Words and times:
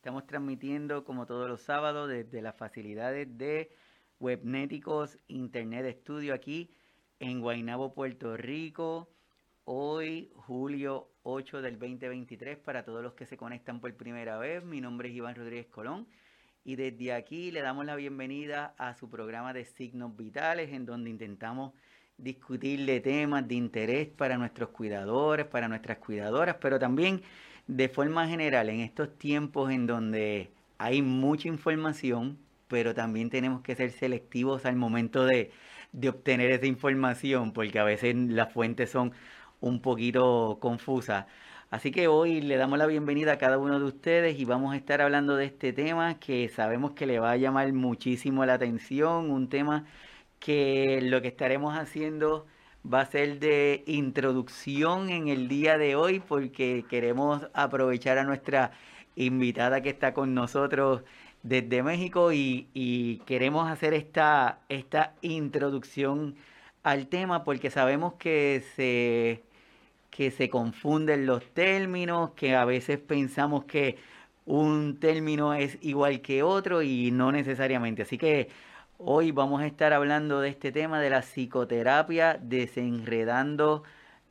Estamos 0.00 0.26
transmitiendo 0.26 1.04
como 1.04 1.26
todos 1.26 1.46
los 1.46 1.60
sábados 1.60 2.08
desde 2.08 2.40
las 2.40 2.56
facilidades 2.56 3.36
de 3.36 3.70
Webnéticos 4.18 5.18
Internet 5.28 5.94
Studio 6.00 6.32
aquí 6.32 6.70
en 7.18 7.42
Guaynabo, 7.42 7.92
Puerto 7.92 8.34
Rico. 8.38 9.10
Hoy, 9.64 10.32
julio 10.34 11.10
8 11.22 11.60
del 11.60 11.78
2023, 11.78 12.56
para 12.56 12.82
todos 12.82 13.02
los 13.02 13.12
que 13.12 13.26
se 13.26 13.36
conectan 13.36 13.78
por 13.78 13.94
primera 13.94 14.38
vez, 14.38 14.64
mi 14.64 14.80
nombre 14.80 15.10
es 15.10 15.16
Iván 15.16 15.34
Rodríguez 15.34 15.66
Colón 15.66 16.08
y 16.64 16.76
desde 16.76 17.12
aquí 17.12 17.50
le 17.50 17.60
damos 17.60 17.84
la 17.84 17.94
bienvenida 17.94 18.74
a 18.78 18.94
su 18.94 19.10
programa 19.10 19.52
de 19.52 19.66
signos 19.66 20.16
vitales 20.16 20.72
en 20.72 20.86
donde 20.86 21.10
intentamos 21.10 21.74
discutirle 22.16 23.00
temas 23.00 23.46
de 23.46 23.56
interés 23.56 24.08
para 24.08 24.38
nuestros 24.38 24.70
cuidadores, 24.70 25.44
para 25.44 25.68
nuestras 25.68 25.98
cuidadoras, 25.98 26.56
pero 26.58 26.78
también 26.78 27.20
de 27.70 27.88
forma 27.88 28.26
general, 28.28 28.68
en 28.68 28.80
estos 28.80 29.16
tiempos 29.16 29.70
en 29.70 29.86
donde 29.86 30.50
hay 30.78 31.02
mucha 31.02 31.48
información, 31.48 32.38
pero 32.68 32.94
también 32.94 33.30
tenemos 33.30 33.62
que 33.62 33.76
ser 33.76 33.92
selectivos 33.92 34.66
al 34.66 34.76
momento 34.76 35.24
de, 35.24 35.52
obtener 36.08 36.50
esa 36.52 36.66
información, 36.66 37.52
porque 37.52 37.78
a 37.78 37.84
veces 37.84 38.14
las 38.16 38.52
fuentes 38.52 38.90
son 38.90 39.12
un 39.60 39.80
poquito 39.82 40.58
confusas. 40.60 41.26
Así 41.70 41.92
que 41.92 42.08
hoy 42.08 42.40
le 42.40 42.56
damos 42.56 42.78
la 42.78 42.86
bienvenida 42.86 43.32
a 43.34 43.38
cada 43.38 43.58
uno 43.58 43.78
de 43.78 43.84
ustedes 43.86 44.38
y 44.38 44.44
vamos 44.44 44.74
a 44.74 44.76
estar 44.76 45.00
hablando 45.00 45.36
de 45.36 45.46
este 45.46 45.72
tema 45.72 46.18
que 46.18 46.48
sabemos 46.48 46.92
que 46.92 47.06
le 47.06 47.20
va 47.20 47.32
a 47.32 47.36
llamar 47.36 47.72
muchísimo 47.72 48.44
la 48.46 48.54
atención, 48.54 49.30
un 49.30 49.48
tema 49.48 49.86
que 50.40 51.00
lo 51.02 51.22
que 51.22 51.28
estaremos 51.28 51.76
haciendo 51.78 52.46
va 52.84 53.02
a 53.02 53.06
ser 53.06 53.38
de 53.40 53.84
introducción 53.86 55.10
en 55.10 55.28
el 55.28 55.48
día 55.48 55.78
de 55.78 55.96
hoy 55.96 56.20
porque 56.20 56.84
queremos 56.88 57.48
aprovechar 57.52 58.18
a 58.18 58.24
nuestra 58.24 58.72
invitada 59.16 59.82
que 59.82 59.90
está 59.90 60.14
con 60.14 60.34
nosotros 60.34 61.02
desde 61.42 61.82
México 61.82 62.32
y, 62.32 63.22
queremos 63.26 63.70
hacer 63.70 63.94
esta, 63.94 64.60
esta 64.68 65.14
introducción 65.22 66.36
al 66.82 67.08
tema 67.08 67.44
porque 67.44 67.70
sabemos 67.70 68.14
que 68.14 68.62
se, 68.76 69.42
que 70.10 70.30
se 70.30 70.48
confunden 70.50 71.26
los 71.26 71.44
términos, 71.54 72.32
que 72.32 72.54
a 72.56 72.64
veces 72.64 72.98
pensamos 72.98 73.64
que 73.64 73.96
un 74.46 74.98
término 74.98 75.54
es 75.54 75.78
igual 75.82 76.20
que 76.22 76.42
otro 76.42 76.82
y 76.82 77.10
no 77.10 77.32
necesariamente. 77.32 78.02
Así 78.02 78.18
que 78.18 78.48
Hoy 79.02 79.32
vamos 79.32 79.62
a 79.62 79.66
estar 79.66 79.94
hablando 79.94 80.42
de 80.42 80.50
este 80.50 80.72
tema 80.72 81.00
de 81.00 81.08
la 81.08 81.22
psicoterapia 81.22 82.38
desenredando 82.38 83.82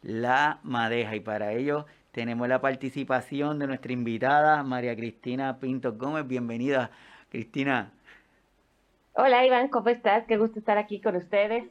la 0.04 0.60
madeja 0.62 1.16
y 1.16 1.22
para 1.22 1.54
ello 1.54 1.88
tenemos 2.12 2.48
la 2.48 2.62
participación 2.62 3.58
de 3.58 3.66
nuestra 3.66 3.92
invitada 3.94 4.62
María 4.62 4.96
Cristina 4.96 5.60
Pinto 5.60 5.94
Gómez. 5.94 6.28
Bienvenida, 6.28 6.92
Cristina. 7.30 7.92
Hola 9.14 9.44
Iván, 9.44 9.70
¿cómo 9.70 9.90
estás? 9.90 10.26
Qué 10.28 10.38
gusto 10.38 10.60
estar 10.60 10.78
aquí 10.78 11.02
con 11.02 11.16
ustedes. 11.16 11.64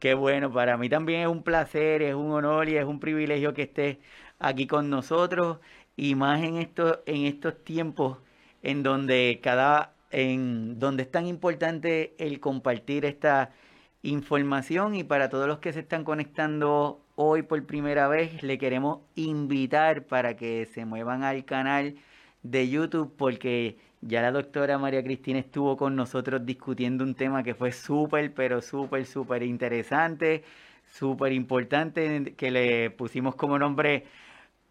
Qué 0.00 0.12
bueno, 0.12 0.52
para 0.52 0.76
mí 0.76 0.90
también 0.90 1.22
es 1.22 1.28
un 1.28 1.42
placer, 1.42 2.02
es 2.02 2.14
un 2.14 2.30
honor 2.32 2.68
y 2.68 2.76
es 2.76 2.84
un 2.84 3.00
privilegio 3.00 3.54
que 3.54 3.62
estés 3.62 3.96
aquí 4.38 4.66
con 4.66 4.90
nosotros 4.90 5.60
y 5.96 6.14
más 6.14 6.42
en 6.42 6.58
estos, 6.58 6.98
en 7.06 7.24
estos 7.24 7.64
tiempos 7.64 8.18
en 8.62 8.82
donde 8.82 9.40
cada 9.42 9.94
en 10.12 10.78
donde 10.78 11.04
es 11.04 11.10
tan 11.10 11.26
importante 11.26 12.14
el 12.18 12.38
compartir 12.40 13.04
esta 13.04 13.50
información 14.02 14.94
y 14.94 15.04
para 15.04 15.28
todos 15.30 15.48
los 15.48 15.58
que 15.58 15.72
se 15.72 15.80
están 15.80 16.04
conectando 16.04 17.04
hoy 17.16 17.42
por 17.42 17.64
primera 17.66 18.08
vez, 18.08 18.42
le 18.42 18.58
queremos 18.58 19.00
invitar 19.14 20.06
para 20.06 20.36
que 20.36 20.66
se 20.66 20.84
muevan 20.84 21.24
al 21.24 21.44
canal 21.44 21.96
de 22.42 22.68
YouTube 22.68 23.14
porque 23.16 23.78
ya 24.00 24.22
la 24.22 24.32
doctora 24.32 24.78
María 24.78 25.02
Cristina 25.02 25.38
estuvo 25.38 25.76
con 25.76 25.96
nosotros 25.96 26.44
discutiendo 26.44 27.04
un 27.04 27.14
tema 27.14 27.42
que 27.42 27.54
fue 27.54 27.72
súper, 27.72 28.34
pero 28.34 28.60
súper, 28.60 29.06
súper 29.06 29.42
interesante, 29.44 30.44
súper 30.90 31.32
importante, 31.32 32.34
que 32.36 32.50
le 32.50 32.90
pusimos 32.90 33.34
como 33.36 33.58
nombre, 33.58 34.06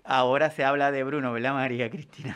ahora 0.03 0.49
se 0.51 0.63
habla 0.65 0.91
de 0.91 1.03
Bruno, 1.03 1.31
¿verdad 1.33 1.53
María 1.53 1.89
Cristina? 1.89 2.35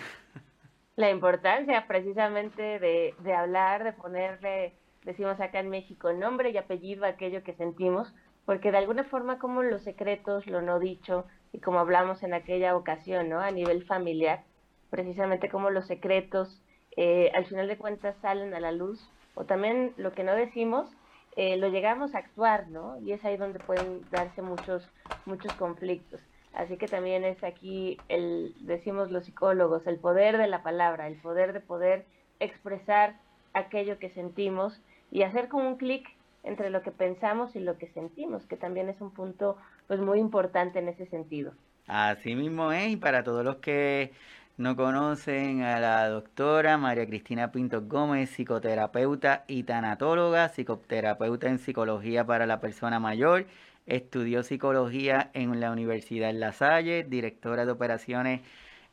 La 0.96 1.10
importancia 1.10 1.86
precisamente 1.88 2.80
de, 2.80 3.14
de 3.20 3.34
hablar, 3.34 3.84
de 3.84 3.94
ponerle, 3.94 4.74
decimos 5.04 5.40
acá 5.40 5.60
en 5.60 5.70
México, 5.70 6.14
nombre 6.14 6.52
y 6.52 6.58
apellido 6.58 7.06
a 7.06 7.10
aquello 7.10 7.44
que 7.44 7.54
sentimos, 7.54 8.14
porque 8.46 8.72
de 8.72 8.78
alguna 8.78 9.04
forma 9.04 9.40
como 9.40 9.64
los 9.64 9.84
secretos, 9.84 10.46
lo 10.48 10.62
no 10.62 10.80
dicho, 10.80 11.26
y 11.52 11.60
como 11.60 11.80
hablamos 11.80 12.24
en 12.24 12.34
aquella 12.34 12.76
ocasión, 12.76 13.30
¿no? 13.30 13.40
A 13.40 13.52
nivel 13.52 13.86
familiar, 13.86 14.44
precisamente 14.90 15.50
como 15.50 15.70
los 15.70 15.88
secretos, 15.88 16.62
eh, 16.96 17.32
al 17.34 17.46
final 17.46 17.68
de 17.68 17.78
cuentas 17.78 18.16
salen 18.22 18.54
a 18.54 18.60
la 18.60 18.72
luz, 18.72 19.10
o 19.34 19.46
también 19.46 19.94
lo 19.98 20.14
que 20.14 20.24
no 20.24 20.34
decimos, 20.34 20.90
eh, 21.36 21.58
lo 21.58 21.68
llegamos 21.68 22.16
a 22.16 22.20
actuar, 22.20 22.70
¿no? 22.70 22.98
Y 23.02 23.12
es 23.12 23.26
ahí 23.26 23.36
donde 23.36 23.60
pueden 23.60 24.02
darse 24.12 24.42
muchos, 24.42 24.88
muchos 25.26 25.52
conflictos. 25.54 26.22
Así 26.56 26.78
que 26.78 26.88
también 26.88 27.26
es 27.26 27.44
aquí, 27.44 27.98
el, 28.08 28.56
decimos 28.62 29.12
los 29.12 29.26
psicólogos, 29.26 29.86
el 29.88 29.98
poder 29.98 30.38
de 30.38 30.48
la 30.48 30.64
palabra, 30.64 31.08
el 31.08 31.16
poder 31.16 31.52
de 31.52 31.60
poder 31.60 32.06
expresar 32.40 33.18
aquello 33.54 34.00
que 34.00 34.10
sentimos 34.10 34.82
y 35.12 35.24
hacer 35.24 35.50
como 35.50 35.68
un 35.68 35.76
clic 35.76 36.08
entre 36.44 36.70
lo 36.70 36.82
que 36.82 36.92
pensamos 36.92 37.56
y 37.56 37.60
lo 37.60 37.78
que 37.78 37.88
sentimos, 37.88 38.46
que 38.46 38.56
también 38.56 38.88
es 38.88 39.02
un 39.02 39.12
punto 39.12 39.58
pues 39.88 40.00
muy 40.00 40.20
importante 40.20 40.80
en 40.80 40.88
ese 40.88 41.06
sentido. 41.08 41.54
Así 41.88 42.36
mismo 42.36 42.72
es, 42.72 42.90
y 42.90 42.96
para 42.96 43.24
todos 43.24 43.44
los 43.44 43.58
que 43.58 44.14
no 44.58 44.78
conocen 44.78 45.62
a 45.62 45.82
la 45.82 46.08
doctora 46.08 46.78
María 46.78 47.06
Cristina 47.06 47.52
Pinto 47.52 47.82
Gómez, 47.82 48.30
psicoterapeuta 48.30 49.44
y 49.48 49.64
tanatóloga, 49.64 50.48
psicoterapeuta 50.48 51.50
en 51.50 51.60
psicología 51.60 52.26
para 52.26 52.46
la 52.46 52.62
persona 52.62 53.00
mayor 53.00 53.46
Estudió 53.85 54.44
psicología 54.44 55.29
en 55.34 55.59
la 55.59 55.72
Universidad 55.72 56.34
La 56.34 56.53
Salle, 56.53 57.03
directora 57.03 57.66
de 57.66 57.72
operaciones 57.72 58.41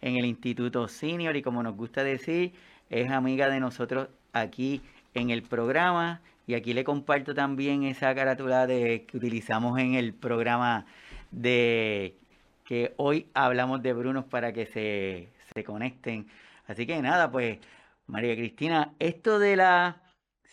en 0.03 0.16
el 0.16 0.26
Instituto 0.26 0.88
Senior 0.88 1.36
y 1.36 1.42
como 1.42 1.62
nos 1.62 1.76
gusta 1.76 2.04
decir, 2.04 2.53
es 2.91 3.10
amiga 3.10 3.48
de 3.48 3.60
nosotros 3.60 4.08
aquí 4.32 4.82
en 5.14 5.30
el 5.30 5.42
programa 5.42 6.20
y 6.47 6.54
aquí 6.54 6.75
le 6.75 6.84
comparto 6.84 7.34
también 7.34 7.84
esa 7.84 8.14
carátula 8.14 8.66
de 8.66 9.06
que 9.06 9.16
utilizamos 9.16 9.78
en 9.78 9.94
el 9.94 10.12
programa 10.12 10.84
de 11.30 12.16
que 12.64 12.92
hoy 12.97 13.28
hablamos 13.32 13.82
de 13.82 13.92
Brunos 13.94 14.24
para 14.26 14.53
que 14.53 14.66
se, 14.66 15.28
se 15.54 15.64
conecten. 15.64 16.26
Así 16.66 16.86
que 16.86 17.00
nada, 17.00 17.30
pues 17.30 17.59
María 18.06 18.34
Cristina, 18.34 18.92
esto 18.98 19.38
de 19.38 19.56
la 19.56 20.02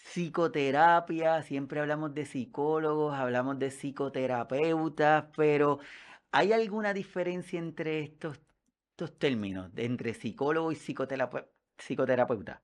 psicoterapia, 0.04 1.42
siempre 1.44 1.80
hablamos 1.80 2.14
de 2.14 2.26
psicólogos, 2.26 3.14
hablamos 3.14 3.60
de 3.60 3.72
psicoterapeutas, 3.72 5.26
pero 5.36 5.80
¿hay 6.32 6.54
alguna 6.54 6.94
diferencia 6.94 7.60
entre 7.60 8.00
estos, 8.02 8.40
estos 8.92 9.18
términos, 9.20 9.72
entre 9.76 10.14
psicólogo 10.14 10.72
y 10.72 10.76
psicoterapeuta? 10.76 12.64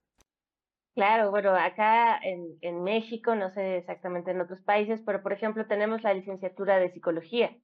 Claro, 0.95 1.29
bueno, 1.29 1.53
acá 1.55 2.17
en, 2.23 2.57
en 2.61 2.83
México, 2.83 3.35
no 3.35 3.49
sé 3.49 3.77
exactamente 3.77 4.31
en 4.31 4.39
otros 4.39 4.61
países, 4.61 5.01
pero 5.05 5.21
por 5.21 5.33
ejemplo 5.33 5.67
tenemos 5.67 6.03
la 6.03 6.13
licenciatura 6.13 6.77
de 6.79 6.89
psicología, 6.91 7.57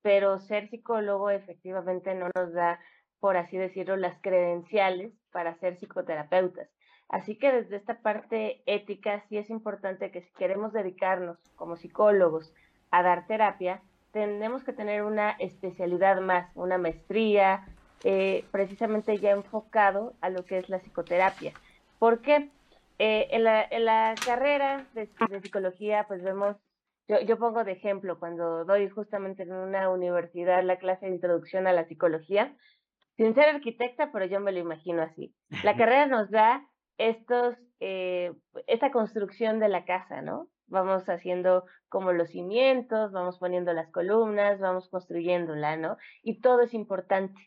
pero 0.00 0.38
ser 0.40 0.70
psicólogo 0.70 1.28
efectivamente 1.30 2.14
no 2.14 2.30
nos 2.34 2.52
da, 2.54 2.80
por 3.20 3.36
así 3.36 3.58
decirlo, 3.58 3.96
las 3.96 4.18
credenciales 4.22 5.12
para 5.30 5.58
ser 5.58 5.76
psicoterapeutas. 5.78 6.70
Así 7.08 7.36
que 7.36 7.50
desde 7.52 7.76
esta 7.76 8.00
parte 8.00 8.62
ética 8.66 9.24
sí 9.28 9.38
es 9.38 9.48
importante 9.50 10.10
que 10.10 10.22
si 10.22 10.30
queremos 10.34 10.72
dedicarnos 10.72 11.38
como 11.56 11.76
psicólogos 11.76 12.52
a 12.90 13.02
dar 13.02 13.26
terapia, 13.26 13.82
tenemos 14.12 14.62
que 14.62 14.72
tener 14.72 15.02
una 15.02 15.30
especialidad 15.32 16.20
más, 16.20 16.50
una 16.54 16.76
maestría, 16.76 17.66
eh, 18.04 18.44
precisamente 18.50 19.18
ya 19.18 19.30
enfocado 19.30 20.14
a 20.20 20.28
lo 20.28 20.44
que 20.44 20.58
es 20.58 20.68
la 20.68 20.80
psicoterapia. 20.80 21.52
¿Por 21.98 22.20
qué? 22.20 22.50
Eh, 22.98 23.28
en, 23.30 23.44
la, 23.44 24.14
carrera 24.24 24.86
de, 24.92 25.08
psicología, 25.40 26.04
pues 26.08 26.22
vemos, 26.22 26.56
yo, 27.06 27.20
yo 27.20 27.38
pongo 27.38 27.64
de 27.64 27.72
ejemplo, 27.72 28.18
cuando 28.18 28.64
doy 28.64 28.88
justamente 28.88 29.44
en 29.44 29.52
una 29.52 29.88
universidad 29.88 30.62
la 30.62 30.76
clase 30.76 31.06
de 31.06 31.12
introducción 31.12 31.66
a 31.66 31.72
la 31.72 31.84
psicología, 31.84 32.54
sin 33.16 33.34
ser 33.34 33.54
arquitecta, 33.54 34.10
pero 34.12 34.26
yo 34.26 34.40
me 34.40 34.52
lo 34.52 34.58
imagino 34.58 35.02
así. 35.02 35.34
La 35.62 35.76
carrera 35.76 36.06
nos 36.06 36.30
da 36.30 36.68
eh, 36.98 38.32
esta 38.66 38.90
construcción 38.90 39.60
de 39.60 39.68
la 39.68 39.84
casa, 39.84 40.20
¿no? 40.22 40.48
Vamos 40.66 41.08
haciendo 41.08 41.64
como 41.88 42.12
los 42.12 42.30
cimientos, 42.30 43.12
vamos 43.12 43.38
poniendo 43.38 43.72
las 43.72 43.90
columnas, 43.90 44.60
vamos 44.60 44.88
construyéndola, 44.90 45.76
¿no? 45.76 45.96
Y 46.22 46.40
todo 46.40 46.62
es 46.62 46.74
importante. 46.74 47.40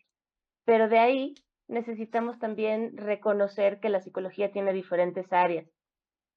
Pero 0.66 0.90
de 0.90 1.00
ahí 1.00 1.36
necesitamos 1.68 2.40
también 2.40 2.98
reconocer 2.98 3.80
que 3.80 3.90
la 3.90 4.02
psicología 4.02 4.52
tiene 4.52 4.74
diferentes 4.74 5.32
áreas. 5.32 5.68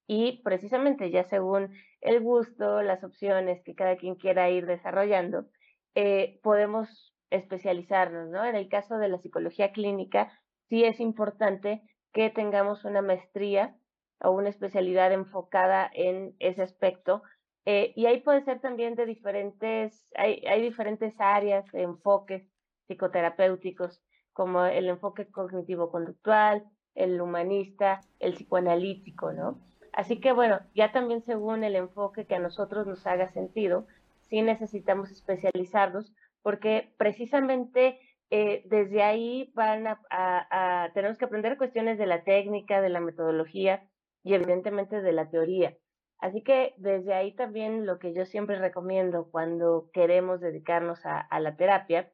Y 0.06 0.42
precisamente 0.42 1.10
ya 1.10 1.24
según 1.24 1.72
el 2.00 2.20
gusto, 2.20 2.82
las 2.82 3.02
opciones 3.04 3.62
que 3.64 3.74
cada 3.74 3.96
quien 3.96 4.16
quiera 4.16 4.50
ir 4.50 4.66
desarrollando, 4.66 5.46
eh, 5.94 6.40
podemos 6.42 7.14
especializarnos, 7.30 8.28
¿no? 8.28 8.44
En 8.44 8.54
el 8.54 8.68
caso 8.68 8.98
de 8.98 9.08
la 9.08 9.18
psicología 9.18 9.72
clínica, 9.72 10.30
sí 10.68 10.84
es 10.84 11.00
importante 11.00 11.82
que 12.14 12.30
tengamos 12.30 12.84
una 12.84 13.02
maestría 13.02 13.76
o 14.22 14.30
una 14.30 14.48
especialidad 14.48 15.12
enfocada 15.12 15.90
en 15.92 16.34
ese 16.38 16.62
aspecto. 16.62 17.22
Eh, 17.66 17.92
y 17.96 18.06
ahí 18.06 18.20
puede 18.20 18.42
ser 18.44 18.60
también 18.60 18.94
de 18.94 19.04
diferentes, 19.04 20.12
hay, 20.16 20.62
diferentes 20.62 21.14
áreas, 21.18 21.66
enfoques 21.74 22.48
psicoterapéuticos, 22.86 24.00
como 24.32 24.64
el 24.64 24.88
enfoque 24.88 25.26
cognitivo-conductual, 25.26 26.64
el 26.94 27.20
humanista, 27.20 28.00
el 28.20 28.34
psicoanalítico, 28.34 29.32
¿no? 29.32 29.58
Así 29.92 30.20
que 30.20 30.32
bueno, 30.32 30.60
ya 30.74 30.92
también 30.92 31.22
según 31.22 31.64
el 31.64 31.76
enfoque 31.76 32.26
que 32.26 32.34
a 32.36 32.40
nosotros 32.40 32.86
nos 32.86 33.06
haga 33.06 33.28
sentido, 33.30 33.86
sí 34.28 34.42
necesitamos 34.42 35.10
especializarnos 35.10 36.12
porque 36.42 36.92
precisamente 36.96 37.98
eh, 38.30 38.62
desde 38.66 39.02
ahí 39.02 39.52
van 39.54 39.86
a, 39.86 40.90
tenemos 40.94 41.18
que 41.18 41.24
aprender 41.24 41.58
cuestiones 41.58 41.98
de 41.98 42.06
la 42.06 42.24
técnica, 42.24 42.80
de 42.80 42.88
la 42.88 43.00
metodología 43.00 43.88
y 44.22 44.34
evidentemente 44.34 45.00
de 45.00 45.12
la 45.12 45.30
teoría. 45.30 45.76
Así 46.18 46.42
que 46.42 46.74
desde 46.78 47.14
ahí 47.14 47.34
también 47.34 47.86
lo 47.86 47.98
que 47.98 48.14
yo 48.14 48.24
siempre 48.24 48.58
recomiendo 48.58 49.30
cuando 49.30 49.90
queremos 49.92 50.40
dedicarnos 50.40 51.04
a, 51.04 51.28
la 51.38 51.56
terapia 51.56 52.10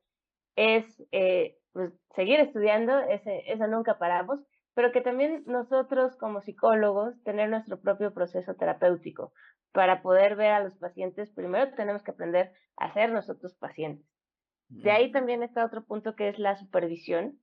es 0.57 1.03
eh, 1.12 1.59
pues, 1.73 1.93
seguir 2.17 2.41
estudiando, 2.41 2.99
eso 3.01 3.67
nunca 3.69 3.99
paramos, 3.99 4.41
pero 4.75 4.93
que 4.93 5.01
también 5.01 5.45
nosotros 5.47 6.17
como 6.17 6.41
psicólogos 6.41 7.23
tener 7.23 7.49
nuestro 7.51 7.81
propio 7.81 8.12
proceso 8.12 8.55
terapéutico. 8.55 9.33
Para 9.73 10.03
poder 10.03 10.35
ver 10.35 10.53
a 10.53 10.65
los 10.65 10.77
pacientes, 10.79 11.31
primero 11.33 11.73
tenemos 11.75 12.03
que 12.03 12.11
aprender 12.11 12.53
a 12.77 12.93
ser 12.93 13.12
nosotros 13.12 13.55
pacientes. 13.55 14.10
De 14.70 14.93
ahí 14.93 15.11
también 15.11 15.43
está 15.43 15.64
otro 15.64 15.84
punto 15.84 16.14
que 16.14 16.28
es 16.28 16.38
la 16.38 16.56
supervisión 16.56 17.38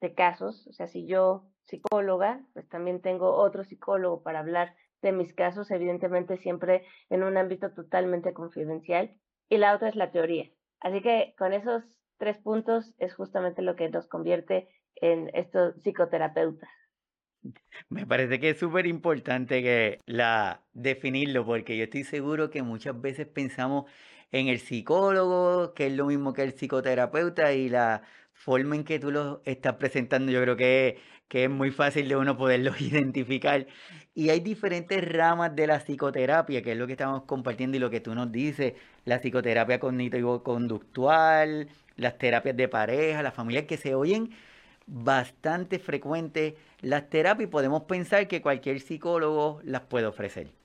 de 0.00 0.12
casos. 0.12 0.66
O 0.66 0.72
sea, 0.72 0.88
si 0.88 1.06
yo 1.06 1.46
psicóloga, 1.64 2.42
pues 2.52 2.68
también 2.68 3.00
tengo 3.00 3.32
otro 3.32 3.64
psicólogo 3.64 4.22
para 4.22 4.40
hablar 4.40 4.74
de 5.00 5.12
mis 5.12 5.32
casos, 5.32 5.70
evidentemente 5.70 6.36
siempre 6.38 6.84
en 7.10 7.22
un 7.22 7.36
ámbito 7.36 7.72
totalmente 7.72 8.32
confidencial. 8.32 9.14
Y 9.48 9.58
la 9.58 9.74
otra 9.74 9.88
es 9.88 9.94
la 9.94 10.10
teoría. 10.10 10.50
Así 10.80 11.00
que 11.00 11.34
con 11.38 11.52
esos 11.52 11.84
tres 12.18 12.38
puntos 12.38 12.94
es 12.98 13.14
justamente 13.14 13.62
lo 13.62 13.76
que 13.76 13.88
nos 13.88 14.08
convierte 14.08 14.68
en 14.96 15.30
estos 15.32 15.76
psicoterapeutas. 15.82 16.70
Me 17.88 18.06
parece 18.06 18.40
que 18.40 18.50
es 18.50 18.58
súper 18.58 18.86
importante 18.86 19.62
que 19.62 19.98
la 20.06 20.62
definirlo 20.72 21.44
porque 21.44 21.76
yo 21.76 21.84
estoy 21.84 22.04
seguro 22.04 22.50
que 22.50 22.62
muchas 22.62 22.98
veces 23.00 23.26
pensamos 23.26 23.84
en 24.34 24.48
el 24.48 24.58
psicólogo, 24.58 25.74
que 25.74 25.86
es 25.86 25.92
lo 25.92 26.06
mismo 26.06 26.32
que 26.32 26.42
el 26.42 26.52
psicoterapeuta 26.52 27.52
y 27.52 27.68
la 27.68 28.02
forma 28.32 28.74
en 28.74 28.82
que 28.82 28.98
tú 28.98 29.12
lo 29.12 29.40
estás 29.44 29.76
presentando 29.76 30.32
yo 30.32 30.42
creo 30.42 30.56
que, 30.56 30.98
que 31.28 31.44
es 31.44 31.50
muy 31.50 31.70
fácil 31.70 32.08
de 32.08 32.16
uno 32.16 32.36
poderlos 32.36 32.80
identificar. 32.80 33.68
Y 34.12 34.30
hay 34.30 34.40
diferentes 34.40 35.06
ramas 35.08 35.54
de 35.54 35.68
la 35.68 35.78
psicoterapia, 35.78 36.62
que 36.62 36.72
es 36.72 36.78
lo 36.78 36.88
que 36.88 36.94
estamos 36.94 37.22
compartiendo 37.26 37.76
y 37.76 37.80
lo 37.80 37.90
que 37.90 38.00
tú 38.00 38.12
nos 38.16 38.32
dices, 38.32 38.74
la 39.04 39.20
psicoterapia 39.20 39.78
cognitivo-conductual, 39.78 41.68
las 41.96 42.18
terapias 42.18 42.56
de 42.56 42.66
pareja, 42.68 43.22
las 43.22 43.34
familias 43.34 43.66
que 43.66 43.76
se 43.76 43.94
oyen 43.94 44.30
bastante 44.86 45.78
frecuentes 45.78 46.54
las 46.80 47.08
terapias 47.08 47.48
y 47.48 47.52
podemos 47.52 47.84
pensar 47.84 48.26
que 48.26 48.42
cualquier 48.42 48.80
psicólogo 48.80 49.60
las 49.62 49.82
puede 49.82 50.06
ofrecer. 50.06 50.63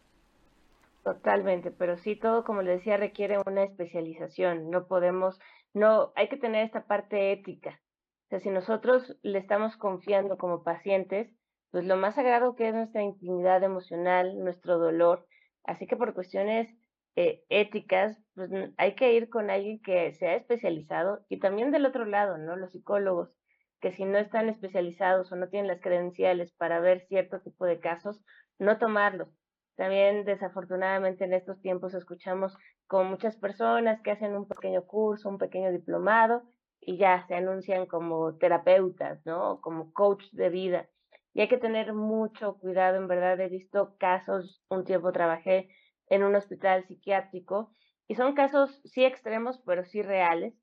Totalmente, 1.03 1.71
pero 1.71 1.97
sí 1.97 2.15
todo, 2.15 2.43
como 2.43 2.61
le 2.61 2.71
decía, 2.71 2.97
requiere 2.97 3.37
una 3.45 3.63
especialización. 3.63 4.69
No 4.69 4.87
podemos, 4.87 5.39
no, 5.73 6.11
hay 6.15 6.27
que 6.29 6.37
tener 6.37 6.65
esta 6.65 6.85
parte 6.85 7.31
ética. 7.31 7.81
O 8.25 8.29
sea, 8.29 8.39
si 8.39 8.49
nosotros 8.49 9.17
le 9.23 9.39
estamos 9.39 9.77
confiando 9.77 10.37
como 10.37 10.63
pacientes, 10.63 11.31
pues 11.71 11.85
lo 11.85 11.95
más 11.97 12.15
sagrado 12.15 12.55
que 12.55 12.67
es 12.69 12.75
nuestra 12.75 13.01
intimidad 13.01 13.63
emocional, 13.63 14.37
nuestro 14.39 14.77
dolor. 14.77 15.25
Así 15.63 15.87
que 15.87 15.95
por 15.97 16.13
cuestiones 16.13 16.69
eh, 17.15 17.43
éticas, 17.49 18.17
pues 18.35 18.51
hay 18.77 18.95
que 18.95 19.13
ir 19.13 19.29
con 19.29 19.49
alguien 19.49 19.81
que 19.81 20.13
sea 20.13 20.35
especializado 20.35 21.25
y 21.29 21.39
también 21.39 21.71
del 21.71 21.85
otro 21.85 22.05
lado, 22.05 22.37
¿no? 22.37 22.55
Los 22.55 22.71
psicólogos 22.71 23.35
que 23.81 23.93
si 23.93 24.05
no 24.05 24.17
están 24.17 24.49
especializados 24.49 25.31
o 25.31 25.35
no 25.35 25.47
tienen 25.49 25.67
las 25.67 25.81
credenciales 25.81 26.51
para 26.53 26.79
ver 26.81 27.05
cierto 27.07 27.39
tipo 27.41 27.65
de 27.65 27.79
casos, 27.79 28.21
no 28.59 28.77
tomarlos. 28.77 29.29
También 29.79 30.25
desafortunadamente 30.25 31.23
en 31.23 31.31
estos 31.31 31.61
tiempos 31.61 31.93
escuchamos 31.93 32.53
con 32.85 33.09
muchas 33.09 33.37
personas 33.37 34.01
que 34.01 34.11
hacen 34.11 34.35
un 34.35 34.45
pequeño 34.45 34.85
curso, 34.85 35.29
un 35.29 35.37
pequeño 35.37 35.71
diplomado 35.71 36.43
y 36.81 36.97
ya 36.97 37.25
se 37.27 37.35
anuncian 37.35 37.85
como 37.85 38.35
terapeutas, 38.35 39.25
¿no? 39.25 39.61
Como 39.61 39.93
coach 39.93 40.25
de 40.33 40.49
vida. 40.49 40.89
Y 41.33 41.39
hay 41.39 41.47
que 41.47 41.57
tener 41.57 41.93
mucho 41.93 42.57
cuidado, 42.57 42.97
en 42.97 43.07
verdad 43.07 43.39
he 43.39 43.47
visto 43.47 43.95
casos, 43.97 44.61
un 44.67 44.83
tiempo 44.83 45.13
trabajé 45.13 45.69
en 46.07 46.23
un 46.23 46.35
hospital 46.35 46.85
psiquiátrico 46.85 47.73
y 48.09 48.15
son 48.15 48.33
casos 48.33 48.81
sí 48.83 49.05
extremos, 49.05 49.61
pero 49.65 49.85
sí 49.85 50.01
reales, 50.01 50.53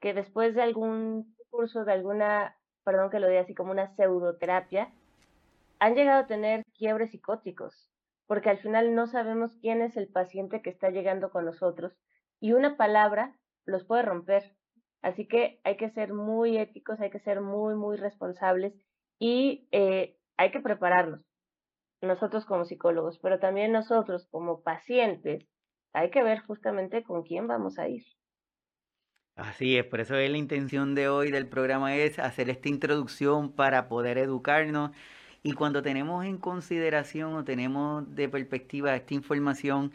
que 0.00 0.12
después 0.12 0.54
de 0.54 0.60
algún 0.60 1.34
curso, 1.48 1.86
de 1.86 1.94
alguna 1.94 2.58
perdón 2.84 3.08
que 3.08 3.20
lo 3.20 3.28
diga 3.28 3.40
así, 3.40 3.54
como 3.54 3.70
una 3.70 3.88
pseudoterapia, 3.96 4.92
han 5.78 5.94
llegado 5.94 6.24
a 6.24 6.26
tener 6.26 6.62
quiebres 6.76 7.12
psicóticos, 7.12 7.88
porque 8.26 8.50
al 8.50 8.58
final 8.58 8.94
no 8.94 9.06
sabemos 9.06 9.56
quién 9.60 9.82
es 9.82 9.96
el 9.96 10.08
paciente 10.08 10.62
que 10.62 10.70
está 10.70 10.90
llegando 10.90 11.30
con 11.30 11.44
nosotros 11.44 11.96
y 12.40 12.52
una 12.52 12.76
palabra 12.76 13.36
los 13.64 13.84
puede 13.84 14.02
romper. 14.02 14.56
Así 15.02 15.26
que 15.26 15.60
hay 15.64 15.76
que 15.76 15.90
ser 15.90 16.12
muy 16.12 16.58
éticos, 16.58 17.00
hay 17.00 17.10
que 17.10 17.20
ser 17.20 17.40
muy, 17.40 17.74
muy 17.74 17.96
responsables 17.96 18.74
y 19.18 19.68
eh, 19.70 20.16
hay 20.36 20.50
que 20.50 20.60
prepararnos, 20.60 21.20
nosotros 22.02 22.44
como 22.44 22.64
psicólogos, 22.64 23.18
pero 23.20 23.38
también 23.38 23.72
nosotros 23.72 24.26
como 24.30 24.62
pacientes, 24.62 25.46
hay 25.92 26.10
que 26.10 26.22
ver 26.22 26.40
justamente 26.40 27.02
con 27.02 27.22
quién 27.22 27.46
vamos 27.46 27.78
a 27.78 27.88
ir. 27.88 28.04
Así 29.34 29.76
es, 29.76 29.84
por 29.84 30.00
eso 30.00 30.16
es 30.16 30.30
la 30.30 30.38
intención 30.38 30.94
de 30.94 31.08
hoy 31.08 31.30
del 31.30 31.46
programa 31.46 31.94
es 31.94 32.18
hacer 32.18 32.48
esta 32.48 32.68
introducción 32.68 33.52
para 33.52 33.88
poder 33.88 34.16
educarnos 34.18 34.92
y 35.42 35.52
cuando 35.52 35.82
tenemos 35.82 36.24
en 36.24 36.38
consideración 36.38 37.34
o 37.34 37.44
tenemos 37.44 38.14
de 38.14 38.28
perspectiva 38.28 38.94
esta 38.96 39.14
información 39.14 39.92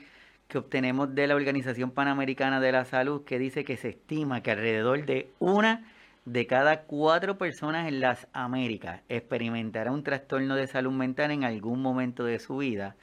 que 0.47 0.57
obtenemos 0.57 1.15
de 1.15 1.27
la 1.27 1.35
Organización 1.35 1.91
Panamericana 1.91 2.59
de 2.59 2.71
la 2.71 2.85
Salud 2.85 3.23
que 3.23 3.39
dice 3.39 3.63
que 3.63 3.77
se 3.77 3.89
estima 3.89 4.43
que 4.43 4.51
alrededor 4.51 5.05
de 5.05 5.31
una 5.39 5.85
de 6.25 6.45
cada 6.45 6.83
cuatro 6.83 7.37
personas 7.37 7.87
en 7.87 7.99
las 7.99 8.27
Américas 8.33 9.01
experimentará 9.09 9.91
un 9.91 10.03
trastorno 10.03 10.55
de 10.55 10.67
salud 10.67 10.91
mental 10.91 11.31
en 11.31 11.43
algún 11.43 11.81
momento 11.81 12.25
de 12.25 12.39
su 12.39 12.57
vida 12.57 12.95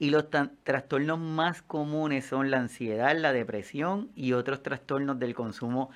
y 0.00 0.10
los 0.10 0.26
trastornos 0.64 1.18
más 1.18 1.62
comunes 1.62 2.24
son 2.24 2.50
la 2.50 2.58
ansiedad, 2.58 3.16
la 3.16 3.32
depresión 3.32 4.10
y 4.16 4.32
otros 4.32 4.62
trastornos 4.62 5.18
del 5.18 5.34
consumo 5.34 5.90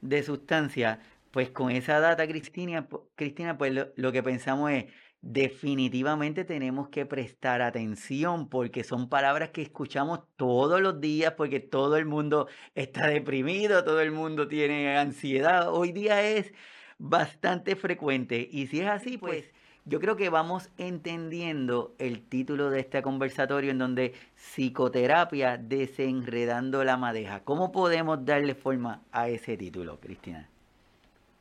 de 0.00 0.22
sustancias. 0.22 0.98
Pues 1.30 1.50
con 1.50 1.70
esa 1.70 2.00
data, 2.00 2.26
Cristina, 2.26 2.88
Cristina 3.14 3.58
pues 3.58 3.72
lo, 3.72 3.88
lo 3.96 4.12
que 4.12 4.22
pensamos 4.22 4.70
es, 4.72 4.86
definitivamente 5.22 6.44
tenemos 6.44 6.88
que 6.88 7.06
prestar 7.06 7.62
atención 7.62 8.48
porque 8.48 8.84
son 8.84 9.08
palabras 9.08 9.50
que 9.50 9.62
escuchamos 9.62 10.20
todos 10.36 10.80
los 10.80 11.00
días 11.00 11.34
porque 11.36 11.60
todo 11.60 11.96
el 11.96 12.06
mundo 12.06 12.48
está 12.74 13.06
deprimido, 13.06 13.84
todo 13.84 14.00
el 14.00 14.12
mundo 14.12 14.48
tiene 14.48 14.96
ansiedad. 14.98 15.72
Hoy 15.72 15.92
día 15.92 16.22
es 16.22 16.52
bastante 16.98 17.76
frecuente 17.76 18.48
y 18.50 18.66
si 18.66 18.80
es 18.80 18.88
así, 18.88 19.18
pues 19.18 19.50
yo 19.86 20.00
creo 20.00 20.16
que 20.16 20.28
vamos 20.28 20.70
entendiendo 20.76 21.94
el 21.98 22.22
título 22.22 22.70
de 22.70 22.80
este 22.80 23.02
conversatorio 23.02 23.70
en 23.70 23.78
donde 23.78 24.14
psicoterapia 24.36 25.56
desenredando 25.56 26.84
la 26.84 26.96
madeja. 26.96 27.40
¿Cómo 27.44 27.72
podemos 27.72 28.24
darle 28.24 28.54
forma 28.54 29.02
a 29.10 29.28
ese 29.28 29.56
título, 29.56 29.98
Cristina? 29.98 30.49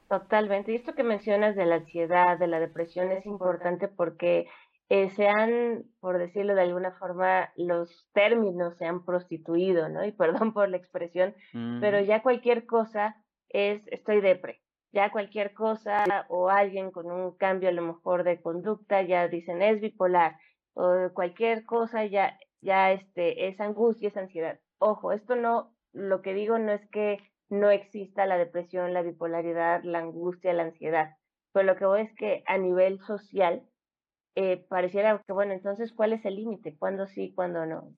Totalmente. 0.10 0.72
Y 0.72 0.76
esto 0.76 0.96
que 0.96 1.04
mencionas 1.04 1.56
de 1.56 1.66
la 1.66 1.76
ansiedad, 1.76 2.38
de 2.38 2.48
la 2.48 2.60
depresión 2.60 3.12
es 3.12 3.26
importante 3.26 3.88
porque 3.88 4.48
eh, 4.90 5.10
se 5.12 5.28
han, 5.28 5.86
por 6.00 6.18
decirlo 6.18 6.56
de 6.56 6.64
alguna 6.64 6.92
forma, 6.94 7.52
los 7.56 8.08
términos 8.14 8.76
se 8.78 8.86
han 8.86 9.06
prostituido, 9.06 9.88
¿no? 9.88 10.04
Y 10.04 10.12
perdón 10.12 10.54
por 10.54 10.68
la 10.68 10.78
expresión, 10.78 11.36
pero 11.80 12.02
ya 12.02 12.24
cualquier 12.24 12.66
cosa 12.66 13.16
es 13.50 13.82
estoy 13.88 14.22
depre 14.22 14.62
ya 14.92 15.12
cualquier 15.12 15.54
cosa 15.54 16.04
o 16.30 16.50
alguien 16.50 16.92
con 16.92 17.12
un 17.12 17.36
cambio 17.38 17.70
a 17.70 17.72
lo 17.72 17.82
mejor 17.82 18.24
de 18.24 18.42
conducta 18.42 19.02
ya 19.02 19.28
dicen 19.28 19.62
es 19.62 19.82
bipolar 19.82 20.38
o 20.74 21.10
cualquier 21.14 21.66
cosa 21.66 22.06
ya 22.06 22.38
ya 22.62 22.92
este 22.92 23.48
es 23.48 23.60
angustia, 23.62 24.10
es 24.10 24.18
ansiedad. 24.18 24.60
Ojo, 24.80 25.14
esto 25.14 25.36
no 25.36 25.74
lo 25.94 26.22
que 26.22 26.34
digo 26.34 26.60
no 26.60 26.74
es 26.74 26.86
que 26.90 27.20
no 27.50 27.72
exista 27.72 28.26
la 28.26 28.38
depresión, 28.38 28.94
la 28.94 29.02
bipolaridad, 29.02 29.84
la 29.84 30.00
angustia, 30.00 30.54
la 30.54 30.64
ansiedad, 30.64 31.16
pero 31.52 31.66
lo 31.66 31.76
que 31.76 31.86
voy 31.86 32.02
es 32.02 32.14
que 32.16 32.44
a 32.48 32.58
nivel 32.58 33.00
social 33.02 33.64
eh, 34.36 34.66
pareciera 34.70 35.22
que 35.26 35.34
bueno, 35.34 35.54
entonces 35.54 35.94
¿cuál 35.94 36.14
es 36.14 36.24
el 36.26 36.36
límite? 36.36 36.78
¿Cuándo 36.78 37.08
sí, 37.08 37.34
cuándo 37.34 37.66
no? 37.66 37.96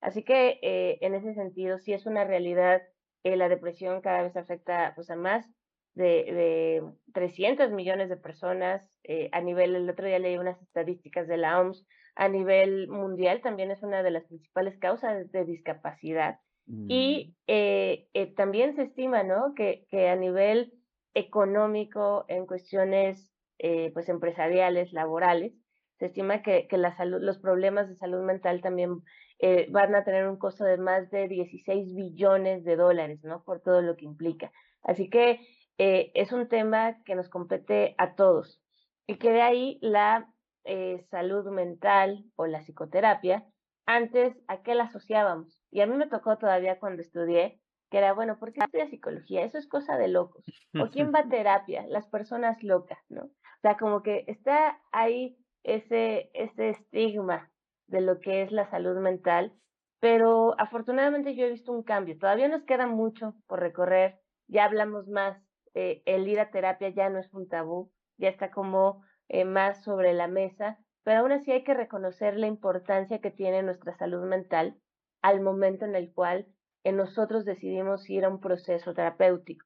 Así 0.00 0.22
que 0.22 0.58
eh, 0.62 0.98
en 1.00 1.14
ese 1.14 1.34
sentido 1.34 1.78
sí 1.78 1.92
es 1.92 2.06
una 2.06 2.24
realidad 2.24 2.82
eh, 3.24 3.36
la 3.36 3.48
depresión 3.48 4.02
cada 4.02 4.22
vez 4.22 4.36
afecta 4.36 4.92
pues, 4.94 5.10
a 5.10 5.16
más 5.16 5.46
de, 5.94 6.04
de 6.04 6.82
300 7.12 7.70
millones 7.70 8.08
de 8.08 8.16
personas 8.16 8.86
eh, 9.04 9.28
a 9.32 9.40
nivel, 9.40 9.74
el 9.74 9.88
otro 9.88 10.06
día 10.06 10.18
leí 10.18 10.36
unas 10.36 10.60
estadísticas 10.62 11.26
de 11.28 11.36
la 11.36 11.60
OMS, 11.60 11.86
a 12.16 12.28
nivel 12.28 12.88
mundial 12.88 13.40
también 13.42 13.70
es 13.70 13.82
una 13.82 14.02
de 14.02 14.10
las 14.10 14.24
principales 14.24 14.78
causas 14.78 15.30
de 15.32 15.44
discapacidad. 15.44 16.38
Y 16.66 17.28
mm. 17.28 17.34
eh, 17.46 18.08
eh, 18.14 18.34
también 18.34 18.74
se 18.74 18.82
estima, 18.82 19.22
¿no? 19.22 19.54
Que, 19.54 19.86
que 19.90 20.08
a 20.08 20.16
nivel 20.16 20.72
económico, 21.14 22.24
en 22.28 22.46
cuestiones 22.46 23.30
eh, 23.58 23.90
pues 23.92 24.08
empresariales, 24.08 24.92
laborales, 24.92 25.52
se 25.98 26.06
estima 26.06 26.42
que, 26.42 26.66
que 26.68 26.76
la 26.76 26.96
salud, 26.96 27.20
los 27.20 27.38
problemas 27.38 27.88
de 27.88 27.96
salud 27.96 28.22
mental 28.22 28.60
también 28.60 29.02
eh, 29.38 29.66
van 29.70 29.94
a 29.94 30.04
tener 30.04 30.28
un 30.28 30.38
costo 30.38 30.64
de 30.64 30.76
más 30.76 31.10
de 31.10 31.28
16 31.28 31.94
billones 31.94 32.64
de 32.64 32.76
dólares, 32.76 33.22
¿no? 33.24 33.42
Por 33.44 33.60
todo 33.60 33.82
lo 33.82 33.96
que 33.96 34.04
implica. 34.04 34.50
Así 34.82 35.08
que 35.10 35.40
eh, 35.78 36.12
es 36.14 36.32
un 36.32 36.48
tema 36.48 37.02
que 37.04 37.14
nos 37.14 37.28
compete 37.28 37.94
a 37.98 38.14
todos 38.14 38.60
y 39.06 39.16
que 39.16 39.30
de 39.30 39.42
ahí 39.42 39.78
la 39.82 40.32
eh, 40.64 41.04
salud 41.10 41.46
mental 41.50 42.24
o 42.36 42.46
la 42.46 42.60
psicoterapia, 42.60 43.44
antes 43.86 44.34
a 44.48 44.62
qué 44.62 44.74
la 44.74 44.84
asociábamos. 44.84 45.60
Y 45.74 45.80
a 45.80 45.88
mí 45.88 45.96
me 45.96 46.06
tocó 46.06 46.38
todavía 46.38 46.78
cuando 46.78 47.02
estudié, 47.02 47.60
que 47.90 47.98
era, 47.98 48.12
bueno, 48.12 48.38
¿por 48.38 48.52
qué 48.52 48.60
estudia 48.60 48.88
psicología? 48.88 49.42
Eso 49.42 49.58
es 49.58 49.66
cosa 49.66 49.96
de 49.98 50.06
locos. 50.06 50.44
¿O 50.80 50.88
quién 50.88 51.12
va 51.12 51.18
a 51.18 51.28
terapia? 51.28 51.84
Las 51.88 52.06
personas 52.06 52.62
locas, 52.62 53.00
¿no? 53.08 53.22
O 53.22 53.60
sea, 53.60 53.76
como 53.76 54.04
que 54.04 54.22
está 54.28 54.80
ahí 54.92 55.36
ese, 55.64 56.30
ese 56.32 56.70
estigma 56.70 57.50
de 57.88 58.02
lo 58.02 58.20
que 58.20 58.42
es 58.42 58.52
la 58.52 58.70
salud 58.70 58.96
mental, 59.00 59.52
pero 59.98 60.54
afortunadamente 60.60 61.34
yo 61.34 61.44
he 61.46 61.50
visto 61.50 61.72
un 61.72 61.82
cambio. 61.82 62.16
Todavía 62.20 62.46
nos 62.46 62.62
queda 62.62 62.86
mucho 62.86 63.34
por 63.48 63.58
recorrer, 63.58 64.20
ya 64.46 64.66
hablamos 64.66 65.08
más, 65.08 65.42
eh, 65.74 66.04
el 66.06 66.28
ir 66.28 66.38
a 66.38 66.52
terapia 66.52 66.90
ya 66.90 67.10
no 67.10 67.18
es 67.18 67.34
un 67.34 67.48
tabú, 67.48 67.90
ya 68.16 68.28
está 68.28 68.52
como 68.52 69.02
eh, 69.26 69.44
más 69.44 69.82
sobre 69.82 70.12
la 70.12 70.28
mesa, 70.28 70.78
pero 71.02 71.22
aún 71.22 71.32
así 71.32 71.50
hay 71.50 71.64
que 71.64 71.74
reconocer 71.74 72.36
la 72.36 72.46
importancia 72.46 73.18
que 73.20 73.32
tiene 73.32 73.64
nuestra 73.64 73.96
salud 73.96 74.24
mental 74.24 74.78
al 75.24 75.40
momento 75.40 75.86
en 75.86 75.94
el 75.94 76.12
cual 76.12 76.46
en 76.84 76.98
nosotros 76.98 77.46
decidimos 77.46 78.10
ir 78.10 78.26
a 78.26 78.28
un 78.28 78.40
proceso 78.40 78.92
terapéutico. 78.92 79.64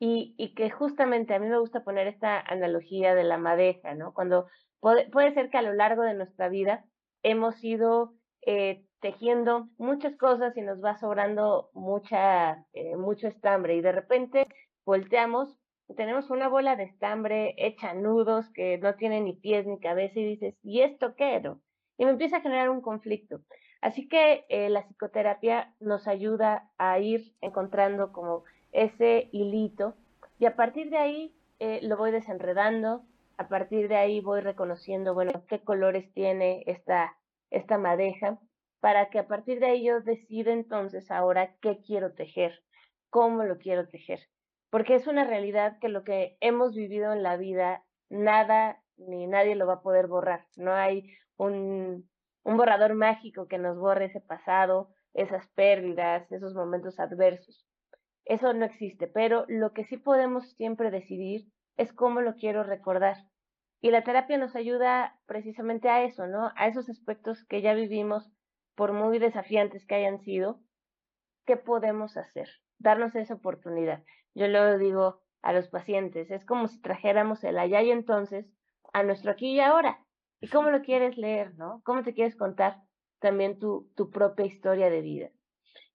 Y, 0.00 0.34
y, 0.36 0.54
que 0.54 0.68
justamente 0.68 1.32
a 1.32 1.38
mí 1.38 1.46
me 1.46 1.60
gusta 1.60 1.84
poner 1.84 2.08
esta 2.08 2.40
analogía 2.40 3.14
de 3.14 3.22
la 3.22 3.38
madeja, 3.38 3.94
¿no? 3.94 4.12
Cuando 4.14 4.46
puede, 4.80 5.08
puede 5.10 5.32
ser 5.32 5.48
que 5.48 5.58
a 5.58 5.62
lo 5.62 5.74
largo 5.74 6.02
de 6.02 6.14
nuestra 6.14 6.48
vida 6.48 6.84
hemos 7.22 7.62
ido 7.62 8.14
eh, 8.44 8.82
tejiendo 9.00 9.68
muchas 9.78 10.16
cosas 10.16 10.56
y 10.56 10.62
nos 10.62 10.82
va 10.82 10.98
sobrando 10.98 11.70
mucha, 11.72 12.66
eh, 12.72 12.96
mucho 12.96 13.28
estambre 13.28 13.76
y 13.76 13.82
de 13.82 13.92
repente 13.92 14.48
volteamos, 14.84 15.56
tenemos 15.96 16.30
una 16.30 16.48
bola 16.48 16.74
de 16.74 16.84
estambre 16.84 17.54
hecha 17.58 17.94
nudos 17.94 18.50
que 18.54 18.78
no 18.78 18.96
tiene 18.96 19.20
ni 19.20 19.34
pies 19.34 19.66
ni 19.68 19.78
cabeza 19.78 20.18
y 20.18 20.24
dices, 20.24 20.56
¿y 20.64 20.80
esto 20.80 21.14
qué? 21.14 21.40
Y 21.96 22.04
me 22.06 22.10
empieza 22.10 22.38
a 22.38 22.40
generar 22.40 22.70
un 22.70 22.80
conflicto. 22.80 23.40
Así 23.80 24.08
que 24.08 24.44
eh, 24.48 24.68
la 24.68 24.82
psicoterapia 24.82 25.74
nos 25.80 26.06
ayuda 26.06 26.70
a 26.78 26.98
ir 26.98 27.34
encontrando 27.40 28.12
como 28.12 28.44
ese 28.72 29.28
hilito 29.32 29.94
y 30.38 30.46
a 30.46 30.56
partir 30.56 30.90
de 30.90 30.98
ahí 30.98 31.34
lo 31.82 31.98
voy 31.98 32.10
desenredando, 32.10 33.02
a 33.36 33.48
partir 33.48 33.88
de 33.88 33.96
ahí 33.96 34.20
voy 34.20 34.40
reconociendo, 34.40 35.12
bueno, 35.12 35.44
qué 35.46 35.60
colores 35.60 36.10
tiene 36.14 36.62
esta, 36.66 37.16
esta 37.50 37.76
madeja, 37.76 38.38
para 38.80 39.10
que 39.10 39.18
a 39.18 39.28
partir 39.28 39.60
de 39.60 39.66
ahí 39.66 39.84
yo 39.84 40.00
decida 40.00 40.52
entonces 40.52 41.10
ahora 41.10 41.54
qué 41.60 41.80
quiero 41.80 42.12
tejer, 42.12 42.62
cómo 43.10 43.44
lo 43.44 43.58
quiero 43.58 43.88
tejer. 43.88 44.20
Porque 44.70 44.94
es 44.94 45.06
una 45.06 45.24
realidad 45.24 45.78
que 45.80 45.88
lo 45.88 46.04
que 46.04 46.36
hemos 46.40 46.74
vivido 46.74 47.12
en 47.12 47.22
la 47.22 47.36
vida, 47.36 47.84
nada 48.08 48.82
ni 48.96 49.26
nadie 49.26 49.54
lo 49.54 49.66
va 49.66 49.74
a 49.74 49.82
poder 49.82 50.06
borrar. 50.06 50.46
No 50.56 50.74
hay 50.74 51.10
un, 51.36 52.08
un 52.42 52.56
borrador 52.56 52.94
mágico 52.94 53.48
que 53.48 53.58
nos 53.58 53.78
borre 53.78 54.06
ese 54.06 54.20
pasado, 54.20 54.90
esas 55.14 55.46
pérdidas, 55.48 56.30
esos 56.32 56.54
momentos 56.54 56.98
adversos. 57.00 57.66
Eso 58.24 58.52
no 58.52 58.64
existe, 58.64 59.06
pero 59.06 59.44
lo 59.48 59.72
que 59.72 59.84
sí 59.84 59.96
podemos 59.96 60.52
siempre 60.52 60.90
decidir 60.90 61.46
es 61.76 61.92
cómo 61.92 62.20
lo 62.20 62.34
quiero 62.36 62.62
recordar. 62.62 63.16
Y 63.80 63.90
la 63.90 64.04
terapia 64.04 64.36
nos 64.36 64.54
ayuda 64.56 65.18
precisamente 65.26 65.88
a 65.88 66.04
eso, 66.04 66.26
¿no? 66.26 66.52
A 66.54 66.68
esos 66.68 66.88
aspectos 66.88 67.44
que 67.46 67.62
ya 67.62 67.74
vivimos, 67.74 68.30
por 68.74 68.92
muy 68.92 69.18
desafiantes 69.18 69.86
que 69.86 69.94
hayan 69.94 70.20
sido, 70.20 70.60
¿qué 71.46 71.56
podemos 71.56 72.16
hacer? 72.16 72.48
Darnos 72.78 73.14
esa 73.14 73.34
oportunidad. 73.34 74.04
Yo 74.34 74.48
lo 74.48 74.78
digo 74.78 75.20
a 75.42 75.52
los 75.52 75.68
pacientes, 75.68 76.30
es 76.30 76.44
como 76.44 76.68
si 76.68 76.80
trajéramos 76.80 77.42
el 77.44 77.58
allá 77.58 77.82
y 77.82 77.90
entonces 77.90 78.46
a 78.92 79.02
nuestro 79.02 79.32
aquí 79.32 79.52
y 79.52 79.60
ahora. 79.60 79.98
¿Y 80.40 80.48
cómo 80.48 80.70
lo 80.70 80.82
quieres 80.82 81.16
leer, 81.18 81.54
no? 81.56 81.82
¿Cómo 81.84 82.02
te 82.02 82.14
quieres 82.14 82.36
contar 82.36 82.78
también 83.20 83.58
tu, 83.58 83.90
tu 83.96 84.10
propia 84.10 84.46
historia 84.46 84.90
de 84.90 85.02
vida? 85.02 85.30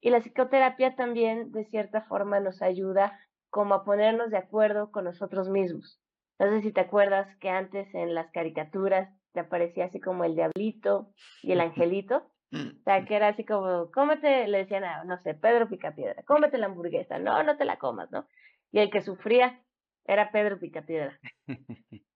Y 0.02 0.12
la 0.12 0.22
psicoterapia 0.22 0.96
también, 0.96 1.52
de 1.52 1.66
cierta 1.66 2.04
forma, 2.04 2.40
nos 2.40 2.62
ayuda 2.62 3.20
como 3.50 3.74
a 3.74 3.84
ponernos 3.84 4.30
de 4.30 4.38
acuerdo 4.38 4.92
con 4.92 5.06
nosotros 5.06 5.50
mismos. 5.50 6.00
No 6.38 6.50
sé 6.50 6.62
si 6.62 6.72
te 6.72 6.82
acuerdas 6.82 7.28
que 7.40 7.50
antes 7.50 7.94
en 7.96 8.14
las 8.14 8.30
caricaturas 8.32 9.10
te 9.34 9.40
aparecía 9.40 9.86
así 9.86 10.00
como 10.00 10.24
el 10.24 10.36
diablito 10.36 11.12
y 11.42 11.54
el 11.54 11.62
angelito. 11.62 12.32
O 12.54 12.84
sea, 12.86 13.04
que 13.04 13.16
era 13.16 13.30
así 13.30 13.44
como, 13.44 13.92
cómete, 13.92 14.48
le 14.48 14.60
decían 14.60 14.86
a, 14.86 15.04
no 15.04 15.18
sé, 15.18 15.34
Pedro 15.34 15.68
Picapiedra, 15.68 16.24
cómete 16.24 16.58
la 16.58 16.68
hamburguesa. 16.68 17.20
No, 17.20 17.44
no 17.44 17.58
te 17.58 17.66
la 17.66 17.78
comas, 17.78 18.10
¿no? 18.12 18.28
Y 18.72 18.80
el 18.80 18.90
que 18.90 19.02
sufría 19.02 19.62
era 20.06 20.32
Pedro 20.32 20.60
Picapiedra. 20.60 21.20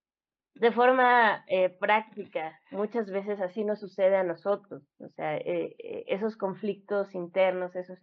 De 0.60 0.72
forma 0.72 1.42
eh, 1.46 1.70
práctica, 1.70 2.60
muchas 2.70 3.10
veces 3.10 3.40
así 3.40 3.64
nos 3.64 3.80
sucede 3.80 4.16
a 4.16 4.24
nosotros. 4.24 4.82
O 4.98 5.08
sea, 5.08 5.38
eh, 5.38 5.74
eh, 5.78 6.04
esos 6.08 6.36
conflictos 6.36 7.14
internos, 7.14 7.74
esos 7.74 7.98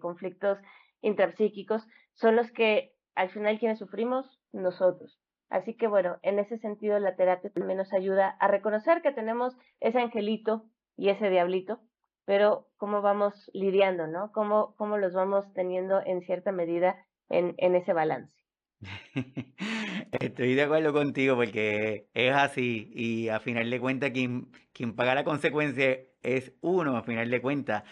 conflictos 0.00 0.58
interpsíquicos, 1.02 1.86
son 2.14 2.34
los 2.34 2.50
que 2.50 2.96
al 3.14 3.30
final 3.30 3.60
quienes 3.60 3.78
sufrimos, 3.78 4.40
nosotros. 4.50 5.20
Así 5.50 5.74
que 5.74 5.86
bueno, 5.86 6.18
en 6.22 6.40
ese 6.40 6.58
sentido 6.58 6.98
la 6.98 7.14
terapia 7.14 7.50
también 7.50 7.78
nos 7.78 7.92
ayuda 7.92 8.30
a 8.40 8.48
reconocer 8.48 9.02
que 9.02 9.12
tenemos 9.12 9.56
ese 9.78 10.00
angelito 10.00 10.64
y 10.96 11.10
ese 11.10 11.30
diablito, 11.30 11.78
pero 12.24 12.66
cómo 12.76 13.02
vamos 13.02 13.52
lidiando, 13.54 14.08
¿no? 14.08 14.32
Cómo, 14.32 14.74
cómo 14.74 14.98
los 14.98 15.14
vamos 15.14 15.52
teniendo 15.52 16.00
en 16.04 16.22
cierta 16.22 16.50
medida 16.50 17.06
en, 17.28 17.54
en 17.58 17.76
ese 17.76 17.92
balance. 17.92 18.34
Estoy 20.18 20.54
de 20.54 20.62
acuerdo 20.62 20.92
contigo 20.92 21.36
porque 21.36 22.08
es 22.14 22.32
así 22.34 22.90
y 22.94 23.28
a 23.28 23.38
final 23.38 23.70
de 23.70 23.80
cuentas 23.80 24.10
quien, 24.10 24.50
quien 24.72 24.94
paga 24.96 25.14
la 25.14 25.24
consecuencia 25.24 26.00
es 26.22 26.52
uno, 26.60 26.96
a 26.96 27.02
final 27.02 27.30
de 27.30 27.40
cuentas. 27.40 27.84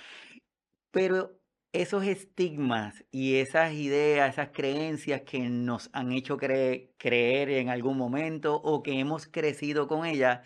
Pero 0.90 1.38
esos 1.72 2.04
estigmas 2.04 3.04
y 3.12 3.36
esas 3.36 3.72
ideas, 3.74 4.30
esas 4.30 4.50
creencias 4.52 5.22
que 5.22 5.38
nos 5.40 5.90
han 5.92 6.12
hecho 6.12 6.38
creer 6.38 7.50
en 7.50 7.68
algún 7.68 7.96
momento 7.96 8.56
o 8.56 8.82
que 8.82 8.98
hemos 8.98 9.26
crecido 9.28 9.86
con 9.86 10.04
ellas, 10.04 10.40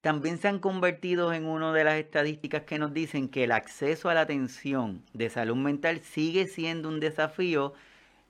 también 0.00 0.38
se 0.38 0.48
han 0.48 0.58
convertido 0.58 1.32
en 1.32 1.46
una 1.46 1.72
de 1.72 1.84
las 1.84 1.94
estadísticas 1.96 2.62
que 2.64 2.78
nos 2.78 2.92
dicen 2.92 3.28
que 3.28 3.44
el 3.44 3.52
acceso 3.52 4.08
a 4.10 4.14
la 4.14 4.22
atención 4.22 5.04
de 5.12 5.30
salud 5.30 5.56
mental 5.56 6.00
sigue 6.00 6.46
siendo 6.46 6.88
un 6.88 7.00
desafío 7.00 7.74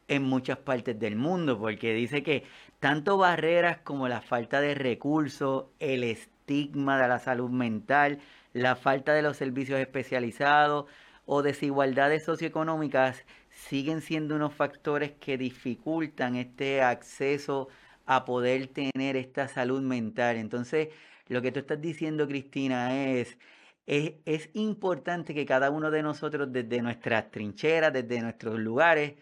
en 0.09 0.23
muchas 0.23 0.59
partes 0.59 0.99
del 0.99 1.17
mundo, 1.17 1.59
porque 1.59 1.95
dice 1.95 2.23
que 2.23 2.45
tanto 2.85 3.17
barreras 3.17 3.79
como 3.79 4.09
la 4.09 4.21
falta 4.21 4.61
de 4.61 4.75
recursos, 4.75 5.69
el 5.81 6.05
estigma 6.05 7.01
de 7.01 7.09
la 7.09 7.19
salud 7.19 7.49
mental, 7.49 8.21
la 8.53 8.77
falta 8.77 9.15
de 9.15 9.23
los 9.23 9.39
servicios 9.39 9.81
especializados, 9.81 10.85
o 11.25 11.41
desigualdades 11.41 12.25
socioeconómicas 12.25 13.25
siguen 13.49 14.03
siendo 14.03 14.37
unos 14.37 14.53
factores 14.53 15.13
que 15.13 15.39
dificultan 15.39 16.37
este 16.37 16.83
acceso 16.83 17.69
a 18.05 18.27
poder 18.27 18.67
tener 18.67 19.17
esta 19.17 19.49
salud 19.49 19.81
mental. 19.81 20.37
Entonces, 20.37 20.89
lo 21.29 21.41
que 21.41 21.53
tú 21.53 21.61
estás 21.61 21.81
diciendo, 21.81 22.29
Cristina, 22.29 22.95
es, 23.15 23.39
es, 23.87 24.17
es 24.27 24.51
importante 24.53 25.33
que 25.35 25.47
cada 25.47 25.71
uno 25.71 25.91
de 25.91 26.03
nosotros 26.03 26.53
desde 26.53 26.83
nuestras 26.83 27.31
trincheras, 27.31 27.95
desde 27.95 28.21
nuestros 28.21 28.59
lugares, 28.59 29.15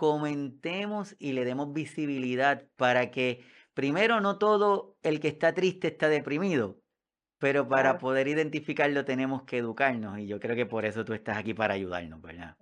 comentemos 0.00 1.14
y 1.18 1.32
le 1.32 1.44
demos 1.44 1.74
visibilidad 1.74 2.64
para 2.76 3.10
que 3.10 3.44
primero 3.74 4.22
no 4.22 4.38
todo 4.38 4.96
el 5.02 5.20
que 5.20 5.28
está 5.28 5.52
triste 5.52 5.88
está 5.88 6.08
deprimido, 6.08 6.78
pero 7.38 7.68
para 7.68 7.98
poder 7.98 8.26
identificarlo 8.26 9.04
tenemos 9.04 9.42
que 9.42 9.58
educarnos 9.58 10.18
y 10.18 10.26
yo 10.26 10.40
creo 10.40 10.56
que 10.56 10.64
por 10.64 10.86
eso 10.86 11.04
tú 11.04 11.12
estás 11.12 11.36
aquí 11.36 11.52
para 11.52 11.74
ayudarnos, 11.74 12.22
¿verdad? 12.22 12.56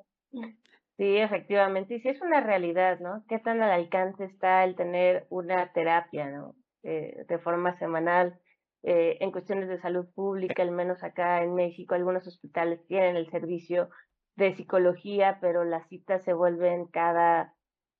Sí, 0.96 1.16
efectivamente. 1.18 1.94
Y 1.94 2.00
si 2.00 2.08
es 2.08 2.20
una 2.22 2.40
realidad, 2.40 2.98
¿no? 2.98 3.22
¿Qué 3.28 3.38
tan 3.38 3.62
al 3.62 3.70
alcance 3.70 4.24
está 4.24 4.64
el 4.64 4.74
tener 4.74 5.28
una 5.30 5.72
terapia, 5.72 6.28
¿no? 6.30 6.56
Eh, 6.82 7.24
de 7.28 7.38
forma 7.38 7.78
semanal. 7.78 8.36
Eh, 8.82 9.18
en 9.20 9.30
cuestiones 9.30 9.68
de 9.68 9.80
salud 9.80 10.06
pública, 10.12 10.60
al 10.60 10.72
menos 10.72 11.04
acá 11.04 11.44
en 11.44 11.54
México, 11.54 11.94
algunos 11.94 12.26
hospitales 12.26 12.84
tienen 12.88 13.14
el 13.14 13.30
servicio 13.30 13.90
de 14.38 14.54
psicología, 14.54 15.38
pero 15.40 15.64
las 15.64 15.86
citas 15.88 16.22
se 16.22 16.32
vuelven 16.32 16.86
cada 16.86 17.54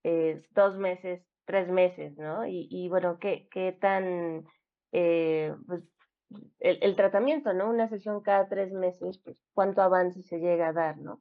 eh, 0.04 0.40
dos 0.52 0.78
meses, 0.78 1.20
tres 1.44 1.68
meses, 1.68 2.16
¿no? 2.16 2.46
Y, 2.46 2.68
y 2.70 2.88
bueno, 2.88 3.18
¿qué, 3.18 3.48
qué 3.50 3.72
tan, 3.72 4.44
eh, 4.92 5.52
pues, 5.66 5.82
el, 6.60 6.78
el, 6.80 6.94
tratamiento, 6.94 7.52
¿no? 7.52 7.68
Una 7.68 7.88
sesión 7.88 8.22
cada 8.22 8.48
tres 8.48 8.72
meses, 8.72 9.20
pues, 9.24 9.42
¿cuánto 9.52 9.82
avance 9.82 10.22
se 10.22 10.38
llega 10.38 10.68
a 10.68 10.72
dar, 10.72 10.98
¿no? 10.98 11.20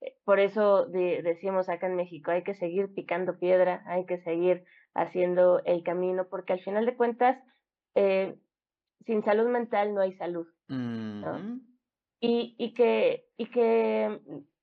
Eh, 0.00 0.14
por 0.24 0.38
eso 0.38 0.86
de, 0.86 1.22
decimos 1.22 1.68
acá 1.68 1.88
en 1.88 1.96
México, 1.96 2.30
hay 2.30 2.44
que 2.44 2.54
seguir 2.54 2.94
picando 2.94 3.40
piedra, 3.40 3.82
hay 3.86 4.06
que 4.06 4.18
seguir 4.18 4.64
haciendo 4.94 5.60
el 5.64 5.82
camino, 5.82 6.28
porque 6.28 6.52
al 6.52 6.60
final 6.60 6.86
de 6.86 6.96
cuentas, 6.96 7.42
eh, 7.96 8.38
sin 9.06 9.24
salud 9.24 9.48
mental 9.48 9.92
no 9.92 10.02
hay 10.02 10.12
salud. 10.12 10.46
¿no? 10.68 11.60
Y, 12.20 12.54
y, 12.56 12.72
que, 12.72 13.26
y 13.36 13.46
que 13.50 14.20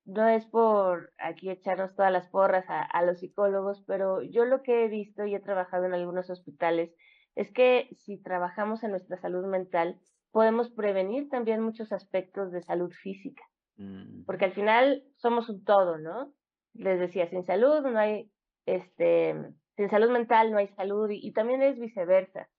no 0.09 0.27
es 0.27 0.45
por 0.45 1.11
aquí 1.17 1.49
echarnos 1.49 1.95
todas 1.95 2.11
las 2.11 2.27
porras 2.27 2.65
a, 2.67 2.81
a, 2.81 3.03
los 3.03 3.19
psicólogos, 3.19 3.83
pero 3.85 4.21
yo 4.21 4.45
lo 4.45 4.63
que 4.63 4.85
he 4.85 4.87
visto 4.87 5.25
y 5.25 5.35
he 5.35 5.39
trabajado 5.39 5.85
en 5.85 5.93
algunos 5.93 6.29
hospitales 6.29 6.91
es 7.35 7.51
que 7.51 7.89
si 7.97 8.17
trabajamos 8.17 8.83
en 8.83 8.91
nuestra 8.91 9.17
salud 9.17 9.45
mental, 9.45 9.99
podemos 10.31 10.69
prevenir 10.71 11.29
también 11.29 11.61
muchos 11.61 11.91
aspectos 11.91 12.51
de 12.51 12.61
salud 12.61 12.91
física, 12.91 13.43
mm. 13.77 14.23
porque 14.25 14.45
al 14.45 14.53
final 14.53 15.03
somos 15.15 15.47
un 15.49 15.63
todo, 15.63 15.97
¿no? 15.97 16.33
Les 16.73 16.99
decía, 16.99 17.29
sin 17.29 17.45
salud 17.45 17.81
no 17.81 17.99
hay, 17.99 18.31
este, 18.65 19.35
sin 19.75 19.89
salud 19.89 20.09
mental 20.09 20.51
no 20.51 20.57
hay 20.57 20.67
salud 20.69 21.09
y, 21.09 21.25
y 21.25 21.31
también 21.33 21.61
es 21.61 21.79
viceversa. 21.79 22.49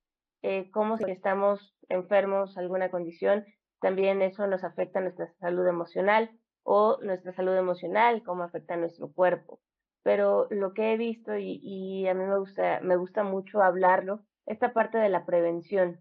Eh, 0.43 0.71
como 0.71 0.97
si 0.97 1.11
estamos 1.11 1.77
enfermos, 1.89 2.57
alguna 2.57 2.91
condición, 2.91 3.45
también 3.81 4.23
eso 4.23 4.47
nos 4.47 4.65
afecta 4.65 5.01
a 5.01 5.03
nuestra 5.03 5.27
salud 5.41 5.67
emocional 5.67 6.31
o 6.63 6.99
nuestra 7.03 7.33
salud 7.33 7.57
emocional, 7.57 8.23
cómo 8.25 8.43
afecta 8.43 8.75
a 8.75 8.79
nuestro 8.79 9.13
cuerpo. 9.13 9.61
Pero 10.03 10.47
lo 10.51 10.73
que 10.73 10.93
he 10.93 10.97
visto 10.97 11.37
y, 11.37 12.07
a 12.09 12.15
mí 12.15 12.25
me 12.25 12.39
gusta, 12.39 12.81
me 12.83 12.97
gusta 12.97 13.23
mucho 13.23 13.63
hablarlo, 13.63 14.21
esta 14.47 14.73
parte 14.73 14.99
de 14.99 15.09
la 15.09 15.27
prevención. 15.27 16.01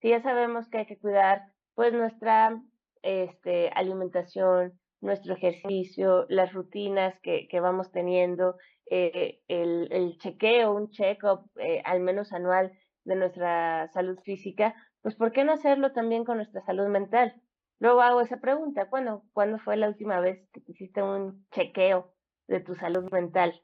Si 0.00 0.10
ya 0.10 0.22
sabemos 0.22 0.68
que 0.68 0.78
hay 0.78 0.86
que 0.86 0.98
cuidar 0.98 1.42
pues 1.74 1.92
nuestra 1.92 2.60
este, 3.02 3.70
alimentación, 3.70 4.78
nuestro 5.00 5.34
ejercicio, 5.34 6.26
las 6.28 6.52
rutinas 6.52 7.18
que, 7.20 7.48
que 7.48 7.60
vamos 7.60 7.90
teniendo, 7.90 8.56
eh, 8.90 9.40
el, 9.48 9.88
el, 9.92 10.18
chequeo, 10.18 10.72
un 10.72 10.90
check-up 10.90 11.50
eh, 11.56 11.82
al 11.84 12.00
menos 12.00 12.32
anual 12.32 12.72
de 13.04 13.16
nuestra 13.16 13.88
salud 13.88 14.18
física, 14.24 14.74
pues 15.02 15.14
¿por 15.14 15.32
qué 15.32 15.44
no 15.44 15.52
hacerlo 15.52 15.92
también 15.92 16.24
con 16.24 16.36
nuestra 16.38 16.62
salud 16.62 16.88
mental? 16.88 17.40
Luego 17.80 18.00
hago 18.00 18.20
esa 18.20 18.38
pregunta, 18.38 18.88
bueno, 18.90 19.24
¿cuándo 19.32 19.58
fue 19.58 19.76
la 19.76 19.88
última 19.88 20.20
vez 20.20 20.48
que 20.52 20.62
hiciste 20.66 21.02
un 21.02 21.46
chequeo 21.50 22.12
de 22.48 22.60
tu 22.60 22.74
salud 22.74 23.10
mental? 23.12 23.62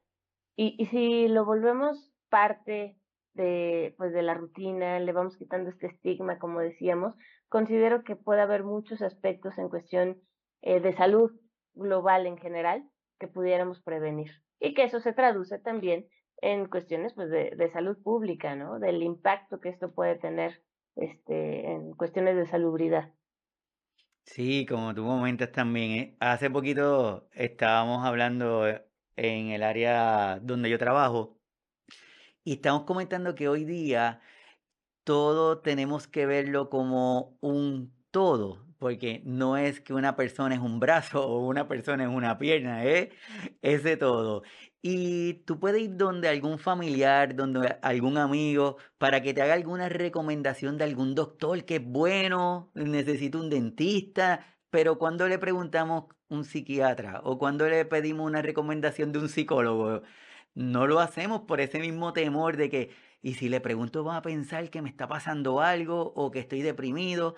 Y, 0.56 0.87
si 0.87 1.26
lo 1.26 1.44
volvemos 1.44 2.12
parte 2.28 2.97
de, 3.35 3.94
pues 3.99 4.12
de 4.12 4.23
la 4.23 4.35
rutina, 4.35 5.00
le 5.00 5.12
vamos 5.12 5.37
quitando 5.37 5.71
este 5.71 5.88
estigma, 5.88 6.38
como 6.38 6.61
decíamos, 6.61 7.14
considero 7.49 8.04
que 8.04 8.14
puede 8.14 8.40
haber 8.40 8.62
muchos 8.62 9.02
aspectos 9.02 9.59
en 9.59 9.68
cuestión 9.68 10.23
eh, 10.62 10.80
de 10.80 10.92
salud 10.92 11.33
global 11.75 12.26
en 12.26 12.38
general 12.38 12.88
que 13.18 13.26
pudiéramos 13.26 13.83
prevenir. 13.83 14.30
Y 14.61 14.75
que 14.75 14.85
eso 14.85 15.00
se 15.00 15.12
traduce 15.12 15.59
también 15.59 16.06
en 16.40 16.68
cuestiones 16.68 17.14
pues, 17.14 17.30
de, 17.30 17.50
de 17.56 17.71
salud 17.71 18.00
pública, 18.00 18.54
¿no? 18.54 18.78
Del 18.78 19.02
impacto 19.02 19.61
que 19.61 19.71
esto 19.71 19.92
puede 19.92 20.16
tener 20.16 20.62
este, 20.94 21.73
en 21.73 21.94
cuestiones 21.94 22.37
de 22.37 22.47
salubridad. 22.47 23.12
Sí, 24.26 24.66
como 24.66 24.95
tú 24.95 25.04
comentas 25.07 25.52
también, 25.52 25.90
¿eh? 25.93 26.16
hace 26.21 26.50
poquito 26.50 27.28
estábamos 27.33 28.04
hablando 28.04 28.66
en 29.16 29.49
el 29.50 29.62
área 29.62 30.40
donde 30.40 30.71
yo 30.71 30.78
trabajo 30.78 31.38
y 32.45 32.54
estamos 32.54 32.85
comentando 32.85 33.35
que 33.35 33.49
hoy 33.49 33.64
día 33.64 34.21
todo 35.04 35.61
tenemos 35.61 36.09
que 36.09 36.26
verlo 36.26 36.71
como 36.71 37.38
un 37.40 37.95
todo, 38.11 38.66
porque 38.85 39.23
no 39.25 39.57
es 39.57 39.81
que 39.81 39.94
una 39.94 40.14
persona 40.14 40.55
es 40.55 40.61
un 40.61 40.79
brazo 40.79 41.27
o 41.27 41.47
una 41.47 41.66
persona 41.66 42.05
es 42.05 42.11
una 42.11 42.37
pierna, 42.37 42.85
¿eh? 42.85 43.12
Ese 43.62 43.97
todo. 43.97 44.42
Y 44.83 45.44
tú 45.47 45.59
puedes 45.59 45.81
ir 45.81 45.97
donde 45.97 46.29
algún 46.29 46.59
familiar, 46.59 47.35
donde 47.35 47.79
algún 47.81 48.18
amigo, 48.18 48.77
para 48.99 49.23
que 49.23 49.33
te 49.33 49.40
haga 49.40 49.55
alguna 49.55 49.88
recomendación 49.88 50.77
de 50.77 50.85
algún 50.85 51.14
doctor 51.14 51.64
que 51.64 51.77
es 51.77 51.83
bueno, 51.83 52.70
necesita 52.75 53.38
un 53.38 53.49
dentista, 53.49 54.44
pero 54.68 54.99
cuando 54.99 55.29
le 55.29 55.38
preguntamos 55.38 56.05
un 56.29 56.44
psiquiatra 56.44 57.23
o 57.25 57.38
cuando 57.38 57.66
le 57.66 57.87
pedimos 57.87 58.27
una 58.27 58.42
recomendación 58.42 59.12
de 59.12 59.20
un 59.20 59.31
psicólogo, 59.31 60.03
no 60.55 60.87
lo 60.87 61.01
hacemos 61.01 61.42
por 61.42 61.62
ese 61.62 61.79
mismo 61.79 62.12
temor 62.12 62.59
de 62.59 62.68
que, 62.68 62.90
y 63.23 63.33
si 63.35 63.49
le 63.49 63.62
pregunto, 63.62 64.05
va 64.05 64.18
a 64.18 64.23
pensar 64.23 64.68
que 64.68 64.83
me 64.83 64.90
está 64.90 65.09
pasando 65.09 65.62
algo 65.62 66.12
o 66.14 66.31
que 66.31 66.40
estoy 66.40 66.61
deprimido. 66.61 67.35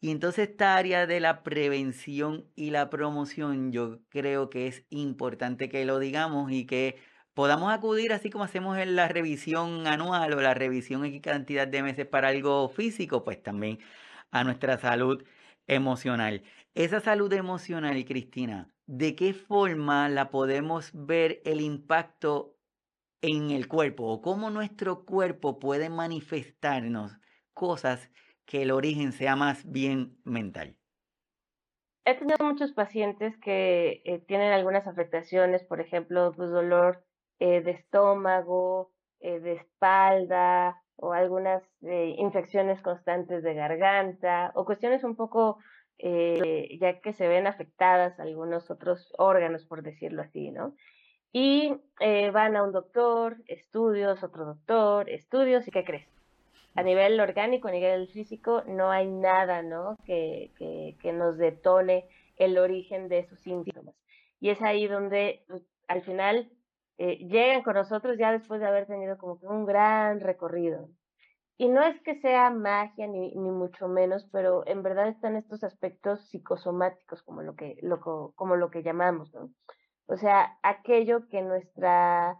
Y 0.00 0.10
entonces 0.10 0.50
esta 0.50 0.76
área 0.76 1.06
de 1.06 1.20
la 1.20 1.42
prevención 1.42 2.50
y 2.54 2.70
la 2.70 2.90
promoción 2.90 3.72
yo 3.72 4.00
creo 4.08 4.50
que 4.50 4.66
es 4.66 4.84
importante 4.90 5.68
que 5.68 5.84
lo 5.84 5.98
digamos 5.98 6.52
y 6.52 6.66
que 6.66 6.96
podamos 7.34 7.72
acudir 7.72 8.12
así 8.12 8.30
como 8.30 8.44
hacemos 8.44 8.78
en 8.78 8.96
la 8.96 9.08
revisión 9.08 9.86
anual 9.86 10.34
o 10.34 10.40
la 10.40 10.54
revisión 10.54 11.04
en 11.04 11.20
cantidad 11.20 11.66
de 11.68 11.82
meses 11.82 12.06
para 12.06 12.28
algo 12.28 12.68
físico, 12.68 13.24
pues 13.24 13.42
también 13.42 13.78
a 14.30 14.44
nuestra 14.44 14.78
salud 14.78 15.24
emocional. 15.66 16.42
Esa 16.74 17.00
salud 17.00 17.32
emocional, 17.32 18.04
Cristina, 18.04 18.68
¿de 18.86 19.14
qué 19.16 19.34
forma 19.34 20.08
la 20.08 20.30
podemos 20.30 20.90
ver 20.94 21.40
el 21.44 21.60
impacto 21.60 22.56
en 23.22 23.50
el 23.50 23.68
cuerpo 23.68 24.04
o 24.06 24.20
cómo 24.20 24.50
nuestro 24.50 25.04
cuerpo 25.04 25.58
puede 25.58 25.90
manifestarnos 25.90 27.18
cosas 27.54 28.10
que 28.46 28.62
el 28.62 28.70
origen 28.70 29.12
sea 29.12 29.36
más 29.36 29.70
bien 29.70 30.16
mental? 30.24 30.76
He 32.04 32.14
tenido 32.14 32.38
muchos 32.40 32.72
pacientes 32.72 33.36
que 33.38 34.00
eh, 34.04 34.20
tienen 34.28 34.52
algunas 34.52 34.86
afectaciones, 34.86 35.64
por 35.64 35.80
ejemplo, 35.80 36.32
pues 36.36 36.50
dolor 36.50 37.04
eh, 37.40 37.60
de 37.62 37.72
estómago, 37.72 38.92
eh, 39.18 39.40
de 39.40 39.54
espalda 39.54 40.80
o 40.94 41.12
algunas 41.12 41.62
infecciones 41.82 42.80
constantes 42.80 43.42
de 43.42 43.52
garganta 43.52 44.52
o 44.54 44.64
cuestiones 44.64 45.04
un 45.04 45.14
poco 45.14 45.58
ya 45.98 47.00
que 47.02 47.12
se 47.12 47.28
ven 47.28 47.46
afectadas 47.46 48.18
algunos 48.18 48.70
otros 48.70 49.12
órganos, 49.18 49.66
por 49.66 49.82
decirlo 49.82 50.22
así, 50.22 50.50
¿no? 50.50 50.74
Y 51.32 51.70
van 52.32 52.56
a 52.56 52.62
un 52.62 52.72
doctor, 52.72 53.36
estudios, 53.46 54.22
otro 54.22 54.46
doctor, 54.46 55.10
estudios, 55.10 55.68
¿y 55.68 55.70
qué 55.70 55.84
crees? 55.84 56.15
A 56.76 56.82
nivel 56.82 57.18
orgánico, 57.20 57.68
a 57.68 57.72
nivel 57.72 58.08
físico, 58.08 58.62
no 58.66 58.90
hay 58.90 59.06
nada, 59.06 59.62
¿no? 59.62 59.96
Que, 60.04 60.52
que, 60.58 60.96
que 61.00 61.12
nos 61.12 61.38
detone 61.38 62.06
el 62.36 62.58
origen 62.58 63.08
de 63.08 63.20
esos 63.20 63.40
síntomas. 63.40 63.94
Y 64.40 64.50
es 64.50 64.60
ahí 64.62 64.86
donde 64.86 65.44
al 65.88 66.02
final 66.02 66.50
eh, 66.98 67.18
llegan 67.28 67.62
con 67.62 67.74
nosotros 67.74 68.16
ya 68.18 68.32
después 68.32 68.60
de 68.60 68.66
haber 68.66 68.86
tenido 68.86 69.18
como 69.18 69.38
un 69.42 69.66
gran 69.66 70.20
recorrido. 70.20 70.88
Y 71.58 71.68
no 71.68 71.82
es 71.82 72.00
que 72.02 72.20
sea 72.20 72.50
magia 72.50 73.06
ni, 73.06 73.34
ni 73.34 73.50
mucho 73.50 73.88
menos, 73.88 74.28
pero 74.30 74.66
en 74.66 74.82
verdad 74.82 75.08
están 75.08 75.36
estos 75.36 75.64
aspectos 75.64 76.20
psicosomáticos, 76.28 77.22
como 77.22 77.42
lo 77.42 77.54
que, 77.54 77.78
como 78.34 78.56
lo 78.56 78.70
que 78.70 78.82
llamamos, 78.82 79.32
¿no? 79.32 79.50
O 80.06 80.16
sea, 80.16 80.58
aquello 80.62 81.28
que 81.28 81.42
nuestra, 81.42 82.36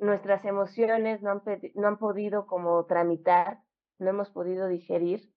nuestras 0.00 0.44
emociones 0.44 1.22
no 1.22 1.30
han, 1.30 1.42
no 1.74 1.88
han 1.88 1.98
podido 1.98 2.46
como 2.46 2.84
tramitar, 2.86 3.60
no 3.98 4.10
hemos 4.10 4.30
podido 4.30 4.68
digerir, 4.68 5.30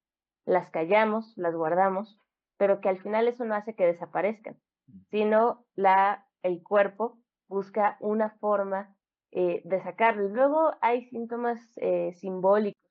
las 0.46 0.70
callamos, 0.70 1.34
las 1.38 1.56
guardamos, 1.56 2.18
pero 2.58 2.82
que 2.82 2.90
al 2.90 3.02
final 3.02 3.28
eso 3.28 3.46
no 3.46 3.56
hace 3.56 3.76
que 3.76 3.86
desaparezcan, 3.86 4.58
sino 5.12 5.66
la, 5.76 6.26
el 6.42 6.64
cuerpo 6.64 7.20
busca 7.48 7.98
una 8.00 8.32
forma 8.40 8.96
eh, 9.32 9.62
de 9.66 9.82
sacarlo. 9.82 10.28
Y 10.28 10.32
luego 10.32 10.72
hay 10.82 11.06
síntomas 11.10 11.60
eh, 11.78 12.14
simbólicos 12.14 12.84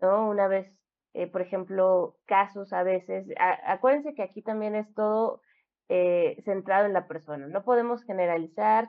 ¿no? 0.00 0.28
Una 0.28 0.48
vez, 0.48 0.66
eh, 1.14 1.26
por 1.26 1.42
ejemplo, 1.42 2.16
casos 2.26 2.72
a 2.72 2.82
veces, 2.82 3.26
acuérdense 3.66 4.14
que 4.14 4.22
aquí 4.22 4.42
también 4.42 4.74
es 4.74 4.92
todo 4.94 5.40
eh, 5.88 6.40
centrado 6.44 6.86
en 6.86 6.92
la 6.92 7.06
persona, 7.06 7.46
no 7.48 7.64
podemos 7.64 8.04
generalizar. 8.04 8.88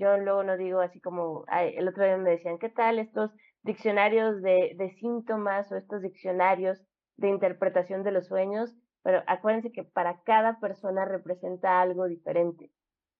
Yo 0.00 0.16
luego 0.16 0.42
no 0.42 0.56
digo 0.56 0.80
así 0.80 0.98
como, 0.98 1.44
el 1.52 1.86
otro 1.86 2.04
día 2.04 2.16
me 2.16 2.30
decían, 2.30 2.58
¿qué 2.58 2.70
tal 2.70 2.98
estos 2.98 3.30
diccionarios 3.62 4.40
de, 4.40 4.72
de 4.78 4.90
síntomas 4.92 5.70
o 5.70 5.76
estos 5.76 6.00
diccionarios 6.00 6.80
de 7.18 7.28
interpretación 7.28 8.02
de 8.02 8.12
los 8.12 8.26
sueños? 8.26 8.74
Pero 9.02 9.22
acuérdense 9.26 9.72
que 9.72 9.84
para 9.84 10.22
cada 10.22 10.58
persona 10.58 11.04
representa 11.04 11.82
algo 11.82 12.06
diferente. 12.06 12.70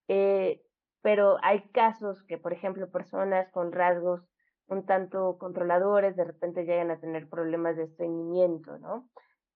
Eh, 0.08 0.62
pero 1.02 1.36
hay 1.42 1.68
casos 1.68 2.24
que, 2.26 2.38
por 2.38 2.54
ejemplo, 2.54 2.90
personas 2.90 3.50
con 3.52 3.72
rasgos 3.72 4.26
un 4.66 4.86
tanto 4.86 5.36
controladores, 5.36 6.16
de 6.16 6.24
repente 6.24 6.64
llegan 6.64 6.90
a 6.90 7.00
tener 7.00 7.28
problemas 7.28 7.76
de 7.76 7.84
estreñimiento, 7.84 8.78
¿no? 8.78 9.06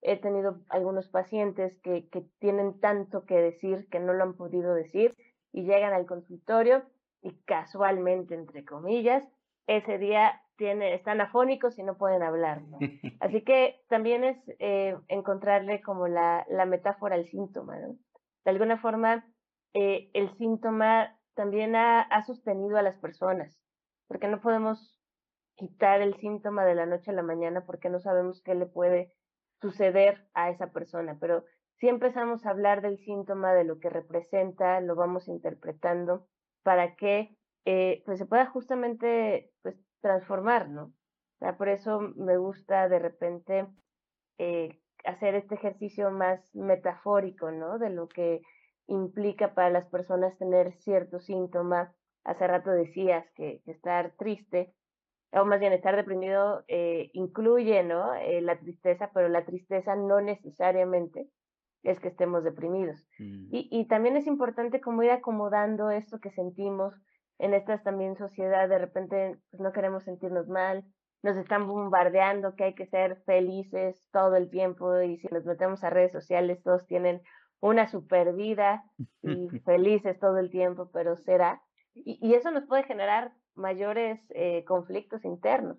He 0.03 0.21
tenido 0.21 0.61
algunos 0.69 1.09
pacientes 1.09 1.75
que, 1.83 2.07
que 2.11 2.27
tienen 2.39 2.81
tanto 2.81 3.25
que 3.25 3.37
decir 3.37 3.89
que 3.91 4.01
no 4.01 4.13
lo 4.13 4.25
han 4.25 4.37
podido 4.37 4.75
decir 4.75 5.15
y 5.53 5.63
llegan 5.63 5.95
al 5.95 6.05
consultorio 6.05 6.83
y 7.25 7.33
casualmente, 7.47 8.35
entre 8.35 8.65
comillas, 8.65 9.27
ese 9.67 9.97
día 9.97 10.43
tiene, 10.57 10.95
están 10.95 11.23
afónicos 11.23 11.79
y 11.79 11.83
no 11.83 11.97
pueden 11.97 12.23
hablar. 12.23 12.61
Así 13.21 13.43
que 13.43 13.83
también 13.89 14.25
es 14.25 14.37
eh, 14.59 14.95
encontrarle 15.09 15.81
como 15.81 16.07
la, 16.07 16.47
la, 16.51 16.67
metáfora 16.67 17.15
al 17.15 17.27
síntoma. 17.27 17.79
¿no? 17.79 17.97
De 18.45 18.51
alguna 18.51 18.79
forma, 18.79 19.27
eh, 19.73 20.11
el 20.13 20.37
síntoma 20.37 21.19
también 21.35 21.75
ha, 21.75 22.03
ha, 22.03 22.23
sostenido 22.25 22.77
a 22.77 22.83
las 22.83 22.99
personas, 22.99 23.59
porque 24.07 24.29
no 24.29 24.43
podemos 24.43 25.01
quitar 25.57 26.03
el 26.03 26.15
síntoma 26.17 26.67
de 26.67 26.75
la 26.75 26.85
noche 26.85 27.11
a 27.11 27.15
la 27.15 27.23
mañana 27.23 27.65
porque 27.65 27.89
no 27.89 28.01
sabemos 28.01 28.43
qué 28.43 28.55
le 28.55 28.67
puede 28.67 29.13
suceder 29.63 30.29
a 30.35 30.51
esa 30.51 30.73
persona, 30.73 31.17
pero 31.19 31.45
si 31.79 31.89
empezamos 31.89 32.45
a 32.45 32.51
hablar 32.51 32.83
del 32.83 32.99
síntoma, 32.99 33.55
de 33.55 33.65
lo 33.65 33.79
que 33.79 33.89
representa, 33.89 34.81
lo 34.81 34.95
vamos 34.95 35.27
interpretando 35.27 36.29
para 36.65 36.97
que 36.97 37.37
eh, 37.65 38.03
pues 38.05 38.19
se 38.19 38.27
pueda 38.27 38.47
justamente 38.47 39.53
pues, 39.63 39.77
transformar, 40.01 40.69
¿no? 40.69 40.93
Por 41.59 41.69
eso 41.69 42.01
me 42.01 42.39
gusta 42.39 42.89
de 42.89 42.99
repente 42.99 43.67
eh, 44.39 44.81
hacer 45.05 45.35
este 45.35 45.55
ejercicio 45.55 46.11
más 46.11 46.41
metafórico, 46.55 47.51
¿no? 47.51 47.79
De 47.79 47.91
lo 47.91 48.09
que 48.09 48.41
implica 48.87 49.55
para 49.55 49.71
las 49.71 49.87
personas 49.87 50.37
tener 50.39 50.73
cierto 50.79 51.21
síntoma. 51.21 51.95
Hace 52.25 52.47
rato 52.47 52.71
decías 52.71 53.27
que, 53.35 53.61
estar 53.67 54.15
triste, 54.17 54.73
o 55.33 55.45
más 55.45 55.61
bien 55.61 55.73
estar 55.73 55.97
deprimido, 55.97 56.65
eh, 56.69 57.11
incluye, 57.13 57.83
¿no? 57.83 58.15
Eh, 58.15 58.41
la 58.41 58.59
tristeza, 58.59 59.11
pero 59.13 59.29
la 59.29 59.45
tristeza 59.45 59.95
no 59.97 60.21
necesariamente 60.21 61.29
es 61.85 62.01
que 62.01 62.09
estemos 62.09 62.43
deprimidos. 62.45 63.07
Mm. 63.19 63.49
Y, 63.53 63.69
y 63.71 63.87
también 63.87 64.17
es 64.17 64.27
importante 64.27 64.81
como 64.81 65.03
ir 65.03 65.11
acomodando 65.11 65.91
esto 65.91 66.19
que 66.19 66.31
sentimos 66.31 66.95
en 67.39 67.55
estas 67.55 67.83
también 67.83 68.17
sociedad 68.17 68.69
de 68.69 68.79
repente 68.79 69.39
pues, 69.51 69.61
no 69.61 69.73
queremos 69.73 70.05
sentirnos 70.05 70.49
mal, 70.49 70.85
nos 71.23 71.37
están 71.37 71.67
bombardeando 71.67 72.55
que 72.55 72.65
hay 72.65 72.75
que 72.75 72.87
ser 72.87 73.23
felices 73.25 74.03
todo 74.13 74.37
el 74.37 74.51
tiempo 74.51 75.01
y 75.01 75.19
si 75.19 75.29
nos 75.29 75.45
metemos 75.45 75.83
a 75.83 75.91
redes 75.91 76.13
sociales 76.13 76.63
todos 76.63 76.87
tienen 76.87 77.23
una 77.61 77.89
super 77.89 78.35
vida 78.35 78.85
y 79.23 79.49
felices 79.65 80.19
todo 80.19 80.39
el 80.39 80.51
tiempo, 80.51 80.91
pero 80.93 81.17
será. 81.17 81.63
Y, 81.95 82.19
y 82.21 82.35
eso 82.35 82.51
nos 82.51 82.67
puede 82.67 82.85
generar 82.85 83.33
mayores 83.55 84.21
eh, 84.31 84.65
conflictos 84.65 85.25
internos. 85.25 85.79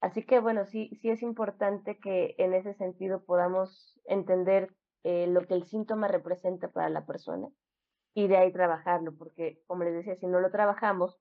Así 0.00 0.24
que 0.24 0.40
bueno, 0.40 0.64
sí, 0.64 0.90
sí 1.00 1.10
es 1.10 1.22
importante 1.22 1.98
que 1.98 2.34
en 2.38 2.54
ese 2.54 2.74
sentido 2.74 3.24
podamos 3.24 4.00
entender 4.06 4.74
eh, 5.04 5.26
lo 5.26 5.46
que 5.46 5.54
el 5.54 5.64
síntoma 5.64 6.08
representa 6.08 6.68
para 6.68 6.88
la 6.88 7.06
persona 7.06 7.48
y 8.14 8.28
de 8.28 8.36
ahí 8.36 8.52
trabajarlo, 8.52 9.14
porque 9.16 9.62
como 9.66 9.84
les 9.84 9.94
decía, 9.94 10.16
si 10.16 10.26
no 10.26 10.40
lo 10.40 10.50
trabajamos, 10.50 11.18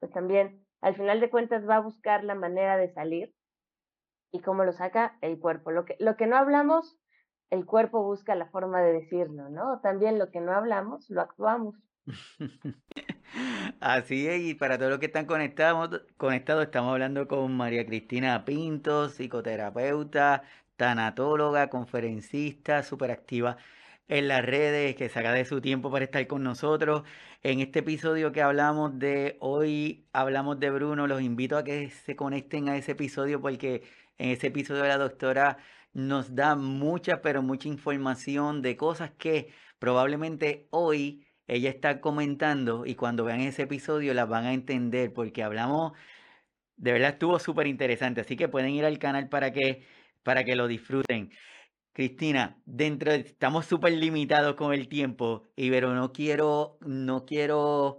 pues 0.00 0.12
también 0.12 0.66
al 0.80 0.96
final 0.96 1.20
de 1.20 1.30
cuentas 1.30 1.68
va 1.68 1.76
a 1.76 1.80
buscar 1.80 2.24
la 2.24 2.34
manera 2.34 2.76
de 2.76 2.92
salir 2.92 3.34
y 4.32 4.40
cómo 4.40 4.64
lo 4.64 4.72
saca 4.72 5.16
el 5.20 5.38
cuerpo. 5.38 5.70
Lo 5.70 5.84
que, 5.84 5.96
lo 6.00 6.16
que 6.16 6.26
no 6.26 6.36
hablamos, 6.36 6.98
el 7.50 7.66
cuerpo 7.66 8.02
busca 8.02 8.34
la 8.34 8.46
forma 8.46 8.80
de 8.80 8.94
decirlo, 8.94 9.48
¿no? 9.48 9.80
También 9.80 10.18
lo 10.18 10.30
que 10.30 10.40
no 10.40 10.52
hablamos, 10.52 11.08
lo 11.10 11.20
actuamos. 11.20 11.76
Así 13.80 14.28
es, 14.28 14.40
y 14.42 14.54
para 14.54 14.76
todos 14.76 14.90
los 14.90 14.98
que 14.98 15.06
están 15.06 15.26
conectados, 15.26 16.02
conectados, 16.16 16.64
estamos 16.64 16.92
hablando 16.92 17.28
con 17.28 17.56
María 17.56 17.86
Cristina 17.86 18.44
Pinto, 18.44 19.08
psicoterapeuta, 19.08 20.42
tanatóloga, 20.82 21.70
conferencista, 21.70 22.82
súper 22.82 23.12
activa 23.12 23.56
en 24.08 24.26
las 24.26 24.44
redes, 24.44 24.96
que 24.96 25.08
saca 25.08 25.32
de 25.32 25.44
su 25.44 25.60
tiempo 25.60 25.92
para 25.92 26.04
estar 26.04 26.26
con 26.26 26.42
nosotros. 26.42 27.04
En 27.44 27.60
este 27.60 27.78
episodio 27.80 28.32
que 28.32 28.42
hablamos 28.42 28.98
de 28.98 29.36
hoy, 29.38 30.08
hablamos 30.12 30.58
de 30.58 30.70
Bruno, 30.70 31.06
los 31.06 31.22
invito 31.22 31.56
a 31.56 31.62
que 31.62 31.88
se 31.90 32.16
conecten 32.16 32.68
a 32.68 32.76
ese 32.76 32.92
episodio 32.92 33.40
porque 33.40 33.84
en 34.18 34.30
ese 34.30 34.48
episodio 34.48 34.82
la 34.84 34.98
doctora 34.98 35.58
nos 35.92 36.34
da 36.34 36.56
mucha, 36.56 37.22
pero 37.22 37.42
mucha 37.42 37.68
información 37.68 38.60
de 38.60 38.76
cosas 38.76 39.12
que 39.12 39.52
probablemente 39.78 40.66
hoy 40.70 41.24
ella 41.46 41.70
está 41.70 42.00
comentando 42.00 42.86
y 42.86 42.96
cuando 42.96 43.24
vean 43.24 43.40
ese 43.40 43.62
episodio 43.62 44.14
las 44.14 44.28
van 44.28 44.46
a 44.46 44.52
entender 44.52 45.12
porque 45.12 45.44
hablamos, 45.44 45.92
de 46.76 46.92
verdad 46.92 47.10
estuvo 47.10 47.38
súper 47.38 47.66
interesante, 47.68 48.20
así 48.22 48.36
que 48.36 48.48
pueden 48.48 48.70
ir 48.70 48.84
al 48.84 48.98
canal 48.98 49.28
para 49.28 49.52
que, 49.52 49.84
para 50.22 50.44
que 50.44 50.56
lo 50.56 50.68
disfruten. 50.68 51.30
Cristina, 51.92 52.60
dentro 52.64 53.12
de, 53.12 53.18
estamos 53.18 53.66
súper 53.66 53.92
limitados 53.92 54.54
con 54.54 54.72
el 54.72 54.88
tiempo, 54.88 55.50
y 55.56 55.70
pero 55.70 55.94
no 55.94 56.12
quiero, 56.12 56.78
no 56.80 57.26
quiero 57.26 57.98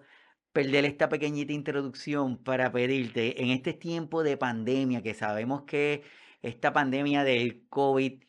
perder 0.52 0.86
esta 0.86 1.10
pequeñita 1.10 1.54
introducción 1.54 2.38
para 2.44 2.72
pedirte, 2.72 3.42
en 3.44 3.50
este 3.52 3.74
tiempo 3.74 4.24
de 4.24 4.38
pandemia, 4.38 5.04
que 5.04 5.14
sabemos 5.14 5.64
que 5.64 6.04
esta 6.42 6.74
pandemia 6.74 7.24
del 7.24 7.68
COVID 7.70 8.24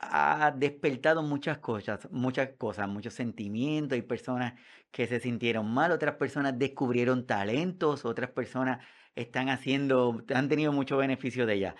ha 0.00 0.52
despertado 0.56 1.22
muchas 1.22 1.58
cosas, 1.58 2.08
muchas 2.10 2.50
cosas, 2.56 2.88
muchos 2.88 3.14
sentimientos, 3.14 3.96
hay 3.96 4.02
personas 4.02 4.54
que 4.90 5.06
se 5.06 5.20
sintieron 5.20 5.72
mal, 5.72 5.92
otras 5.92 6.16
personas 6.16 6.58
descubrieron 6.58 7.26
talentos, 7.26 8.04
otras 8.04 8.30
personas 8.30 8.84
están 9.16 9.48
haciendo, 9.48 10.24
han 10.34 10.48
tenido 10.48 10.72
mucho 10.72 10.96
beneficio 10.96 11.46
de 11.46 11.54
ella. 11.54 11.76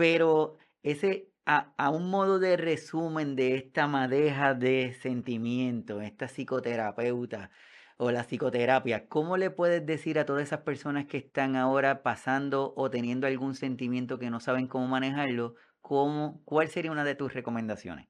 Pero 0.00 0.56
ese 0.82 1.30
a, 1.44 1.90
un 1.90 2.08
modo 2.08 2.38
de 2.38 2.56
resumen 2.56 3.36
de 3.36 3.54
esta 3.56 3.86
madeja 3.86 4.54
de 4.54 4.94
sentimientos, 4.94 6.02
esta 6.02 6.26
psicoterapeuta 6.26 7.50
o 7.98 8.10
la 8.10 8.22
psicoterapia, 8.22 9.08
¿cómo 9.10 9.36
le 9.36 9.50
puedes 9.50 9.84
decir 9.84 10.18
a 10.18 10.24
todas 10.24 10.44
esas 10.44 10.60
personas 10.60 11.04
que 11.04 11.18
están 11.18 11.54
ahora 11.54 12.02
pasando 12.02 12.72
o 12.78 12.88
teniendo 12.90 13.26
algún 13.26 13.54
sentimiento 13.54 14.18
que 14.18 14.30
no 14.30 14.40
saben 14.40 14.68
cómo 14.68 14.86
manejarlo? 14.86 15.56
Cómo, 15.82 16.40
¿Cuál 16.46 16.68
sería 16.68 16.92
una 16.92 17.04
de 17.04 17.14
tus 17.14 17.34
recomendaciones? 17.34 18.08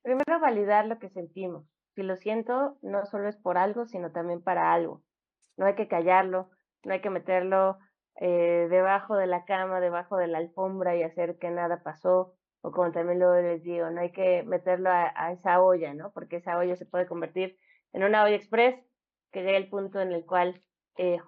Primero, 0.00 0.40
validar 0.40 0.86
lo 0.86 0.98
que 0.98 1.10
sentimos. 1.10 1.66
Si 1.94 2.02
lo 2.02 2.16
siento, 2.16 2.78
no 2.80 3.04
solo 3.04 3.28
es 3.28 3.36
por 3.36 3.58
algo, 3.58 3.84
sino 3.84 4.12
también 4.12 4.40
para 4.40 4.72
algo. 4.72 5.02
No 5.58 5.66
hay 5.66 5.74
que 5.74 5.88
callarlo, 5.88 6.48
no 6.84 6.94
hay 6.94 7.02
que 7.02 7.10
meterlo 7.10 7.78
eh, 8.16 8.66
debajo 8.70 9.16
de 9.16 9.26
la 9.26 9.44
cama, 9.44 9.80
debajo 9.80 10.16
de 10.16 10.26
la 10.26 10.38
alfombra 10.38 10.96
y 10.96 11.02
hacer 11.02 11.38
que 11.38 11.50
nada 11.50 11.82
pasó, 11.82 12.34
o 12.62 12.72
como 12.72 12.92
también 12.92 13.18
lo 13.18 13.40
les 13.40 13.62
digo, 13.62 13.90
no 13.90 14.00
hay 14.00 14.12
que 14.12 14.42
meterlo 14.42 14.90
a, 14.90 15.32
esa 15.32 15.62
olla, 15.62 15.94
¿no? 15.94 16.12
Porque 16.12 16.36
esa 16.36 16.58
olla 16.58 16.76
se 16.76 16.86
puede 16.86 17.06
convertir 17.06 17.58
en 17.92 18.04
una 18.04 18.24
olla 18.24 18.36
express 18.36 18.76
que 19.32 19.42
llegue 19.42 19.56
el 19.56 19.70
punto 19.70 20.00
en 20.00 20.12
el 20.12 20.26
cual 20.26 20.62
eh, 20.96 21.18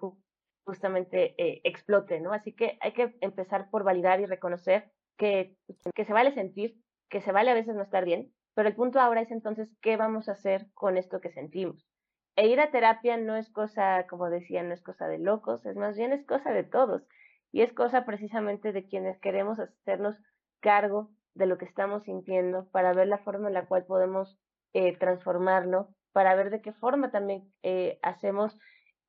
justamente 0.65 1.35
eh, 1.37 1.61
explote, 1.63 2.19
¿no? 2.19 2.33
Así 2.33 2.53
que 2.53 2.77
hay 2.81 2.93
que 2.93 3.15
empezar 3.21 3.69
por 3.69 3.83
validar 3.83 4.19
y 4.19 4.25
reconocer 4.25 4.91
que, 5.17 5.55
que 5.95 6.05
se 6.05 6.13
vale 6.13 6.33
sentir, 6.33 6.77
que 7.09 7.21
se 7.21 7.31
vale 7.31 7.51
a 7.51 7.55
veces 7.55 7.75
no 7.75 7.81
estar 7.81 8.05
bien, 8.05 8.33
pero 8.53 8.69
el 8.69 8.75
punto 8.75 8.99
ahora 8.99 9.21
es 9.21 9.31
entonces 9.31 9.69
qué 9.81 9.97
vamos 9.97 10.29
a 10.29 10.33
hacer 10.33 10.67
con 10.73 10.97
esto 10.97 11.21
que 11.21 11.31
sentimos. 11.31 11.87
E 12.35 12.47
ir 12.47 12.59
a 12.59 12.71
terapia 12.71 13.17
no 13.17 13.35
es 13.35 13.49
cosa, 13.49 14.07
como 14.07 14.29
decía, 14.29 14.63
no 14.63 14.73
es 14.73 14.81
cosa 14.81 15.07
de 15.07 15.19
locos, 15.19 15.65
es 15.67 15.75
más 15.75 15.95
bien 15.95 16.13
es 16.13 16.25
cosa 16.25 16.51
de 16.51 16.63
todos. 16.63 17.03
Y 17.51 17.61
es 17.61 17.71
cosa 17.73 18.05
precisamente 18.05 18.71
de 18.71 18.87
quienes 18.87 19.19
queremos 19.19 19.59
hacernos 19.59 20.17
cargo 20.59 21.11
de 21.35 21.45
lo 21.45 21.59
que 21.59 21.65
estamos 21.65 22.03
sintiendo 22.03 22.67
para 22.71 22.93
ver 22.93 23.07
la 23.07 23.19
forma 23.19 23.49
en 23.49 23.53
la 23.53 23.67
cual 23.67 23.85
podemos 23.85 24.39
eh, 24.73 24.97
transformarlo, 24.97 25.89
para 26.11 26.33
ver 26.33 26.49
de 26.49 26.61
qué 26.61 26.73
forma 26.73 27.11
también 27.11 27.53
eh, 27.61 27.99
hacemos 28.01 28.57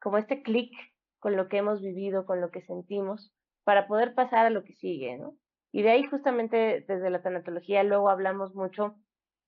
como 0.01 0.19
este 0.19 0.43
clic 0.43 0.71
con 1.19 1.37
lo 1.37 1.49
que 1.49 1.57
hemos 1.57 1.81
vivido, 1.81 2.27
con 2.27 2.43
lo 2.43 2.51
que 2.51 2.61
sentimos, 2.61 3.33
para 3.65 3.87
poder 3.87 4.15
pasar 4.15 4.45
a 4.45 4.51
lo 4.51 4.65
que 4.65 4.75
sigue, 4.75 5.17
¿no? 5.17 5.35
Y 5.73 5.83
de 5.83 5.91
ahí 5.91 6.05
justamente 6.05 6.85
desde 6.87 7.09
la 7.09 7.23
tanatología 7.23 7.83
luego 7.83 8.11
hablamos 8.11 8.55
mucho 8.55 8.97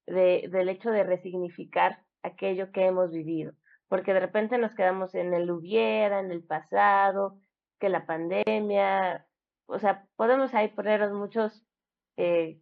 de, 0.07 0.49
del 0.51 0.71
hecho 0.71 0.91
de 0.91 1.05
resignificar 1.05 1.99
aquello 2.23 2.73
que 2.73 2.87
hemos 2.87 3.13
vivido 3.13 3.53
porque 3.89 4.13
de 4.13 4.21
repente 4.21 4.59
nos 4.59 4.75
quedamos 4.75 5.15
en 5.15 5.35
el 5.35 5.51
hubiera, 5.51 6.21
en 6.21 6.31
el 6.31 6.43
pasado, 6.43 7.39
que 7.79 7.89
la 7.89 8.07
pandemia, 8.07 9.27
o 9.67 9.79
sea, 9.79 10.07
podemos 10.17 10.55
ahí 10.55 10.69
ponernos 10.69 11.13
muchos, 11.13 11.65
eh, 12.17 12.61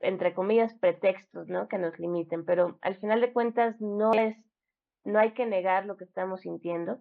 entre 0.00 0.34
comillas, 0.34 0.74
pretextos, 0.74 1.48
¿no? 1.48 1.68
Que 1.68 1.78
nos 1.78 1.98
limiten, 1.98 2.44
pero 2.44 2.78
al 2.82 2.96
final 2.96 3.20
de 3.20 3.32
cuentas 3.32 3.80
no 3.80 4.12
es, 4.12 4.36
no 5.04 5.18
hay 5.18 5.32
que 5.32 5.46
negar 5.46 5.86
lo 5.86 5.96
que 5.96 6.04
estamos 6.04 6.42
sintiendo, 6.42 6.98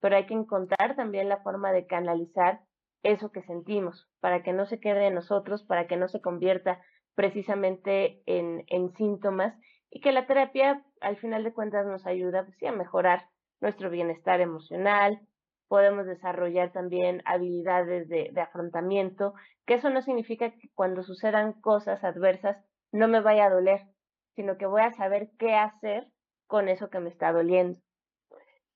pero 0.00 0.16
hay 0.16 0.26
que 0.26 0.34
encontrar 0.34 0.96
también 0.96 1.28
la 1.28 1.42
forma 1.42 1.72
de 1.72 1.86
canalizar 1.86 2.60
eso 3.02 3.32
que 3.32 3.42
sentimos, 3.42 4.08
para 4.20 4.42
que 4.42 4.52
no 4.52 4.66
se 4.66 4.80
quede 4.80 5.08
en 5.08 5.14
nosotros, 5.14 5.64
para 5.64 5.86
que 5.86 5.96
no 5.96 6.08
se 6.08 6.20
convierta 6.20 6.80
precisamente 7.14 8.22
en, 8.26 8.64
en 8.68 8.94
síntomas 8.94 9.54
y 9.92 10.00
que 10.00 10.10
la 10.10 10.26
terapia 10.26 10.82
al 11.02 11.16
final 11.18 11.44
de 11.44 11.52
cuentas 11.52 11.86
nos 11.86 12.06
ayuda 12.06 12.44
pues, 12.46 12.56
a 12.62 12.72
mejorar 12.72 13.28
nuestro 13.60 13.90
bienestar 13.90 14.40
emocional, 14.40 15.20
podemos 15.68 16.06
desarrollar 16.06 16.72
también 16.72 17.22
habilidades 17.26 18.08
de, 18.08 18.32
afrontamiento, 18.40 19.34
que 19.66 19.74
eso 19.74 19.90
no 19.90 20.00
significa 20.00 20.50
que 20.50 20.70
cuando 20.74 21.02
sucedan 21.02 21.52
cosas 21.60 22.02
adversas 22.04 22.56
no 22.90 23.06
me 23.06 23.20
vaya 23.20 23.46
a 23.46 23.50
doler, 23.50 23.82
sino 24.34 24.56
que 24.56 24.66
voy 24.66 24.80
a 24.80 24.92
saber 24.92 25.30
qué 25.38 25.54
hacer 25.54 26.08
con 26.46 26.68
eso 26.68 26.88
que 26.88 27.00
me 27.00 27.10
está 27.10 27.32
doliendo. 27.32 27.78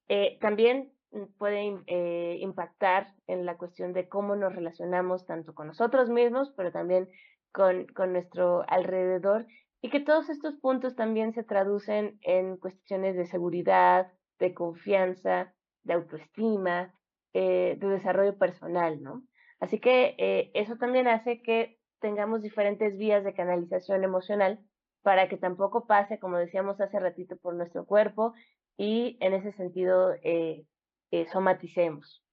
Eh, 0.09 0.39
también 0.41 0.93
puede 1.39 1.83
eh, 1.87 2.37
impactar 2.41 3.09
en 3.27 3.47
la 3.47 3.57
cuestión 3.57 3.95
de 3.95 4.09
cómo 4.09 4.37
nos 4.37 4.55
relacionamos 4.55 5.27
tanto 5.27 5.55
con 5.55 5.69
nosotros 5.69 6.11
mismos, 6.11 6.53
pero 6.57 6.73
también 6.73 7.09
con, 7.53 7.87
con 7.87 8.13
nuestro 8.13 8.65
alrededor, 8.69 9.47
y 9.87 9.89
que 9.89 10.01
todos 10.01 10.29
estos 10.31 10.57
puntos 10.57 10.97
también 10.97 11.33
se 11.33 11.45
traducen 11.45 12.19
en 12.23 12.57
cuestiones 12.57 13.15
de 13.15 13.25
seguridad, 13.27 14.11
de 14.41 14.53
confianza, 14.53 15.55
de 15.85 15.93
autoestima, 15.93 16.93
eh, 17.33 17.77
de 17.79 17.87
desarrollo 17.87 18.37
personal, 18.37 19.01
¿no? 19.01 19.23
Así 19.61 19.79
que 19.79 20.17
eh, 20.19 20.51
eso 20.55 20.75
también 20.75 21.07
hace 21.07 21.41
que 21.41 21.79
tengamos 22.01 22.43
diferentes 22.43 22.99
vías 22.99 23.23
de 23.23 23.33
canalización 23.33 24.03
emocional 24.03 24.59
para 25.03 25.29
que 25.29 25.37
tampoco 25.37 25.87
pase, 25.87 26.19
como 26.19 26.37
decíamos 26.37 26.81
hace 26.81 26.99
ratito, 26.99 27.37
por 27.37 27.55
nuestro 27.55 27.87
cuerpo 27.87 28.35
y 28.77 29.17
en 29.21 29.35
ese 29.35 29.53
sentido 29.53 30.15
eh, 30.25 30.65
eh, 31.13 31.27
somaticemos. 31.33 32.25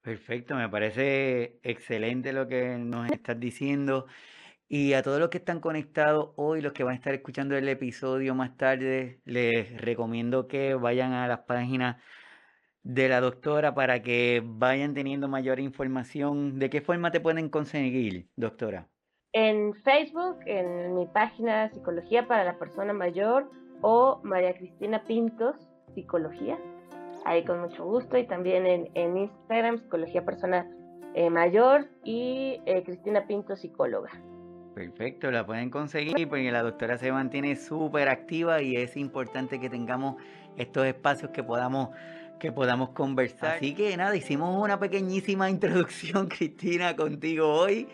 Perfecto, 0.00 0.54
me 0.54 0.68
parece 0.68 1.58
excelente 1.64 2.32
lo 2.32 2.46
que 2.46 2.78
nos 2.78 3.10
estás 3.10 3.40
diciendo. 3.40 4.06
Y 4.68 4.94
a 4.94 5.02
todos 5.02 5.20
los 5.20 5.28
que 5.28 5.38
están 5.38 5.60
conectados 5.60 6.30
hoy, 6.34 6.60
los 6.60 6.72
que 6.72 6.82
van 6.82 6.92
a 6.92 6.96
estar 6.96 7.14
escuchando 7.14 7.56
el 7.56 7.68
episodio 7.68 8.34
más 8.34 8.56
tarde, 8.56 9.20
les 9.24 9.80
recomiendo 9.80 10.48
que 10.48 10.74
vayan 10.74 11.12
a 11.12 11.28
las 11.28 11.40
páginas 11.40 12.02
de 12.82 13.08
la 13.08 13.20
doctora 13.20 13.74
para 13.74 14.02
que 14.02 14.42
vayan 14.44 14.92
teniendo 14.92 15.28
mayor 15.28 15.60
información. 15.60 16.58
¿De 16.58 16.68
qué 16.68 16.80
forma 16.80 17.12
te 17.12 17.20
pueden 17.20 17.48
conseguir, 17.48 18.28
doctora? 18.34 18.88
En 19.32 19.74
Facebook, 19.74 20.38
en 20.46 20.94
mi 20.96 21.06
página 21.06 21.68
Psicología 21.68 22.26
para 22.26 22.42
la 22.42 22.58
Persona 22.58 22.92
Mayor 22.92 23.48
o 23.82 24.20
María 24.24 24.54
Cristina 24.54 25.04
Pintos, 25.04 25.54
Psicología. 25.94 26.58
Ahí 27.24 27.44
con 27.44 27.60
mucho 27.60 27.84
gusto. 27.84 28.18
Y 28.18 28.26
también 28.26 28.66
en, 28.66 29.16
Instagram, 29.16 29.78
Psicología 29.78 30.24
Persona 30.24 30.68
eh, 31.14 31.30
Mayor 31.30 31.86
y 32.02 32.60
eh, 32.66 32.82
Cristina 32.84 33.26
Pintos, 33.28 33.60
Psicóloga. 33.60 34.10
Perfecto, 34.76 35.30
la 35.30 35.46
pueden 35.46 35.70
conseguir 35.70 36.28
porque 36.28 36.52
la 36.52 36.62
doctora 36.62 36.98
se 36.98 37.10
mantiene 37.10 37.56
súper 37.56 38.10
activa 38.10 38.60
y 38.60 38.76
es 38.76 38.94
importante 38.98 39.58
que 39.58 39.70
tengamos 39.70 40.16
estos 40.58 40.86
espacios 40.86 41.30
que 41.30 41.42
podamos 41.42 41.88
que 42.38 42.52
podamos 42.52 42.90
conversar. 42.90 43.56
Así 43.56 43.72
que 43.72 43.96
nada, 43.96 44.14
hicimos 44.14 44.62
una 44.62 44.78
pequeñísima 44.78 45.48
introducción, 45.56 46.28
Cristina, 46.28 46.94
contigo 46.94 47.54
hoy, 47.54 47.88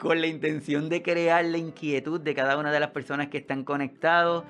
con 0.00 0.20
la 0.20 0.26
intención 0.26 0.88
de 0.88 1.00
crear 1.00 1.44
la 1.44 1.58
inquietud 1.58 2.20
de 2.20 2.34
cada 2.34 2.58
una 2.58 2.72
de 2.72 2.80
las 2.80 2.90
personas 2.90 3.28
que 3.28 3.38
están 3.38 3.62
conectados, 3.62 4.42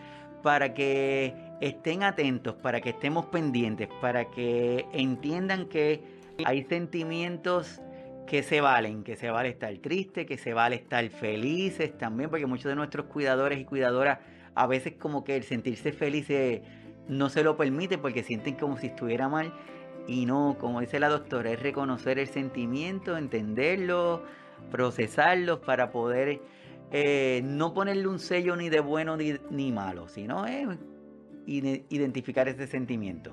para 0.42 0.72
que 0.72 1.34
estén 1.60 2.04
atentos, 2.04 2.54
para 2.54 2.80
que 2.80 2.90
estemos 2.90 3.26
pendientes, 3.26 3.90
para 4.00 4.30
que 4.30 4.86
entiendan 4.94 5.66
que 5.66 6.00
hay 6.42 6.64
sentimientos 6.64 7.82
que 8.26 8.42
se 8.42 8.60
valen, 8.60 9.04
que 9.04 9.16
se 9.16 9.30
vale 9.30 9.50
estar 9.50 9.72
triste, 9.78 10.26
que 10.26 10.36
se 10.36 10.52
vale 10.52 10.76
estar 10.76 11.08
felices 11.08 11.96
también, 11.96 12.28
porque 12.28 12.46
muchos 12.46 12.66
de 12.66 12.76
nuestros 12.76 13.06
cuidadores 13.06 13.58
y 13.58 13.64
cuidadoras 13.64 14.18
a 14.54 14.66
veces 14.66 14.94
como 14.98 15.22
que 15.22 15.36
el 15.36 15.44
sentirse 15.44 15.92
felices 15.92 16.62
no 17.08 17.28
se 17.28 17.44
lo 17.44 17.56
permite 17.56 17.98
porque 17.98 18.22
sienten 18.22 18.56
como 18.56 18.76
si 18.78 18.88
estuviera 18.88 19.28
mal. 19.28 19.52
Y 20.08 20.26
no, 20.26 20.56
como 20.58 20.80
dice 20.80 21.00
la 21.00 21.08
doctora, 21.08 21.50
es 21.50 21.62
reconocer 21.62 22.18
el 22.18 22.28
sentimiento, 22.28 23.16
entenderlo, 23.16 24.22
procesarlo 24.70 25.60
para 25.60 25.90
poder 25.90 26.40
eh, 26.92 27.42
no 27.44 27.74
ponerle 27.74 28.06
un 28.06 28.18
sello 28.18 28.54
ni 28.56 28.68
de 28.68 28.80
bueno 28.80 29.16
ni, 29.16 29.72
malo, 29.72 30.08
sino 30.08 30.46
es 30.46 30.68
identificar 31.46 32.48
ese 32.48 32.66
sentimiento. 32.66 33.32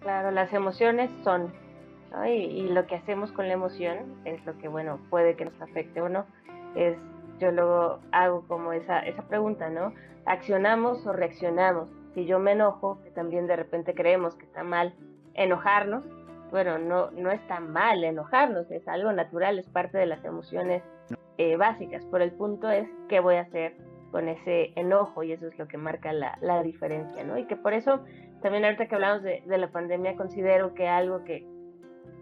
Claro, 0.00 0.30
las 0.30 0.52
emociones 0.52 1.10
son, 1.22 1.52
y, 2.26 2.30
y, 2.30 2.68
lo 2.68 2.86
que 2.86 2.96
hacemos 2.96 3.32
con 3.32 3.48
la 3.48 3.54
emoción 3.54 4.20
es 4.24 4.44
lo 4.46 4.56
que, 4.58 4.68
bueno, 4.68 4.98
puede 5.10 5.36
que 5.36 5.44
nos 5.44 5.60
afecte 5.60 6.00
o 6.00 6.08
no. 6.08 6.24
Es, 6.74 6.96
yo 7.38 7.50
luego 7.52 8.00
hago 8.12 8.46
como 8.48 8.72
esa, 8.72 9.00
esa 9.00 9.22
pregunta, 9.22 9.68
¿no? 9.68 9.92
¿Accionamos 10.24 11.06
o 11.06 11.12
reaccionamos? 11.12 11.90
si 12.16 12.24
yo 12.24 12.38
me 12.38 12.52
enojo, 12.52 12.98
que 13.04 13.10
también 13.10 13.46
de 13.46 13.56
repente 13.56 13.94
creemos 13.94 14.34
que 14.36 14.46
está 14.46 14.64
mal 14.64 14.94
enojarnos, 15.34 16.02
bueno, 16.50 16.78
no, 16.78 17.10
no 17.10 17.30
está 17.30 17.60
mal 17.60 18.02
enojarnos, 18.02 18.70
es 18.70 18.88
algo 18.88 19.12
natural, 19.12 19.58
es 19.58 19.68
parte 19.68 19.98
de 19.98 20.06
las 20.06 20.24
emociones 20.24 20.82
eh, 21.36 21.56
básicas, 21.56 22.02
pero 22.10 22.24
el 22.24 22.32
punto 22.32 22.70
es 22.70 22.88
qué 23.10 23.20
voy 23.20 23.34
a 23.34 23.42
hacer 23.42 23.76
con 24.12 24.30
ese 24.30 24.72
enojo 24.76 25.24
y 25.24 25.32
eso 25.32 25.46
es 25.46 25.58
lo 25.58 25.68
que 25.68 25.76
marca 25.76 26.14
la, 26.14 26.38
la 26.40 26.62
diferencia, 26.62 27.22
¿no? 27.22 27.36
Y 27.36 27.44
que 27.44 27.54
por 27.54 27.74
eso 27.74 28.02
también 28.40 28.64
ahorita 28.64 28.86
que 28.86 28.94
hablamos 28.94 29.22
de, 29.22 29.42
de, 29.44 29.58
la 29.58 29.68
pandemia 29.68 30.16
considero 30.16 30.72
que 30.72 30.88
algo 30.88 31.22
que 31.22 31.46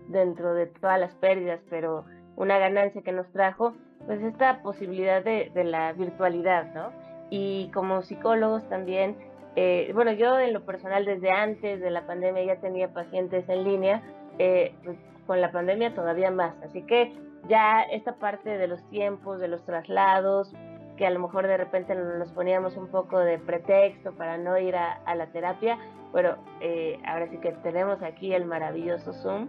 dentro 0.09 0.55
de 0.55 0.67
todas 0.67 1.01
las 1.01 1.15
pérdidas, 1.15 1.61
pero 1.71 2.05
una 2.37 2.59
ganancia 2.59 3.03
que 3.03 3.13
nos 3.13 3.31
trajo, 3.33 3.75
pues 4.07 4.21
esta 4.23 4.63
posibilidad 4.63 5.23
de, 5.23 5.51
de 5.55 5.65
la 5.65 5.93
virtualidad, 5.93 6.73
¿no? 6.75 6.93
Y 7.31 7.71
como 7.73 8.03
psicólogos 8.03 8.69
también 8.69 9.17
eh, 9.57 9.93
bueno, 9.95 10.13
yo 10.13 10.39
en 10.39 10.53
lo 10.53 10.65
personal 10.65 11.05
desde 11.05 11.31
antes 11.31 11.81
de 11.81 11.91
la 11.91 12.07
pandemia 12.07 12.45
ya 12.45 12.57
tenía 12.57 12.93
pacientes 12.93 13.49
en 13.49 13.65
línea, 13.65 14.03
eh, 14.39 14.75
pues, 14.85 14.99
con 15.27 15.41
la 15.41 15.53
pandemia 15.53 15.95
todavía 15.95 16.31
más, 16.31 16.55
así 16.63 16.83
que 16.83 17.13
ya 17.49 17.83
esta 17.83 18.17
parte 18.17 18.59
de 18.59 18.67
los 18.67 18.83
tiempos, 18.91 19.41
de 19.41 19.49
los 19.49 19.65
traslados, 19.65 20.53
que 20.97 21.07
a 21.07 21.11
lo 21.11 21.21
mejor 21.21 21.47
de 21.47 21.57
repente 21.57 21.95
nos 21.95 22.33
poníamos 22.33 22.77
un 22.77 22.89
poco 22.89 23.19
de 23.19 23.39
pretexto 23.39 24.13
para 24.13 24.39
no 24.39 24.59
ir 24.59 24.77
a, 24.77 25.15
la 25.15 25.27
terapia, 25.27 25.79
bueno, 26.13 26.37
eh, 26.61 26.99
ahora 27.05 27.29
sí 27.29 27.39
que 27.39 27.53
tenemos 27.63 28.03
aquí 28.03 28.33
el 28.33 28.45
maravilloso 28.45 29.13
Zoom 29.13 29.49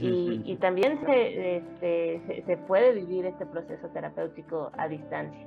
y, 0.00 0.56
también 0.60 0.98
este, 1.06 1.62
se, 1.80 2.42
se 2.46 2.56
puede 2.56 2.92
vivir 2.92 3.26
este 3.26 3.46
proceso 3.46 3.88
terapéutico 3.88 4.70
a 4.76 4.88
distancia. 4.88 5.46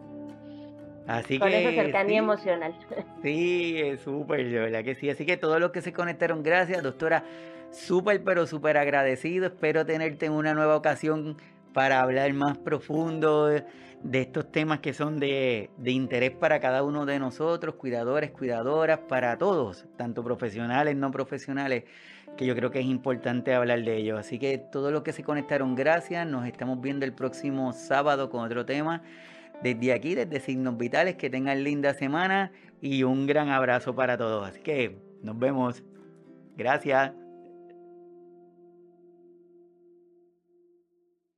Así 1.08 1.38
Con 1.38 1.50
que, 1.50 1.62
esa 1.62 1.84
cercanía 1.84 2.20
emocional. 2.20 2.76
Sí, 3.22 3.80
es 3.80 4.02
súper, 4.02 4.44
verdad 4.50 4.84
que 4.84 4.96
sí. 4.96 5.10
Así 5.10 5.26
que 5.26 5.38
todos 5.38 5.60
los 5.60 5.72
que 5.72 5.82
se 5.82 5.94
conectaron, 5.94 6.42
gracias, 6.42 6.82
doctora. 6.82 7.24
Súper, 7.72 8.24
pero 8.24 8.48
súper 8.48 8.78
agradecido. 8.78 9.48
Espero 9.48 9.86
tenerte 9.86 10.26
en 10.26 10.32
una 10.32 10.54
nueva 10.54 10.76
ocasión 10.76 11.38
para 11.76 12.02
hablar 12.02 12.32
más 12.32 12.58
profundo 12.58 13.48
de 13.48 14.22
estos 14.22 14.50
temas 14.50 14.80
que 14.80 14.94
son 14.94 15.20
de, 15.20 15.70
interés 15.84 16.32
para 16.32 16.62
cada 16.62 16.84
uno 16.84 17.06
de 17.06 17.20
nosotros, 17.20 17.76
cuidadores, 17.76 18.32
cuidadoras, 18.32 19.00
para 19.10 19.38
todos, 19.38 19.86
tanto 19.98 20.24
profesionales, 20.24 20.96
no 20.96 21.12
profesionales, 21.12 21.84
que 22.38 22.46
yo 22.46 22.56
creo 22.56 22.72
que 22.72 22.80
es 22.80 22.86
importante 22.86 23.54
hablar 23.54 23.84
de 23.84 23.98
ellos. 23.98 24.18
Así 24.18 24.40
que 24.40 24.58
todos 24.58 24.94
los 24.94 25.04
que 25.04 25.12
se 25.12 25.24
conectaron, 25.24 25.76
gracias. 25.76 26.26
Nos 26.26 26.48
estamos 26.48 26.80
viendo 26.80 27.04
el 27.04 27.12
próximo 27.12 27.74
sábado 27.74 28.30
con 28.30 28.46
otro 28.46 28.66
tema 28.66 29.04
desde 29.62 29.92
aquí, 29.92 30.16
desde 30.16 30.40
Signos 30.40 30.78
Vitales, 30.78 31.16
que 31.18 31.30
tengan 31.30 31.62
linda 31.62 31.94
semana 31.94 32.54
y 32.80 33.04
un 33.04 33.28
gran 33.28 33.50
abrazo 33.50 33.94
para 33.94 34.18
todos. 34.18 34.48
Así 34.48 34.62
que 34.62 34.98
nos 35.22 35.38
vemos. 35.38 35.84
Gracias. 36.56 37.25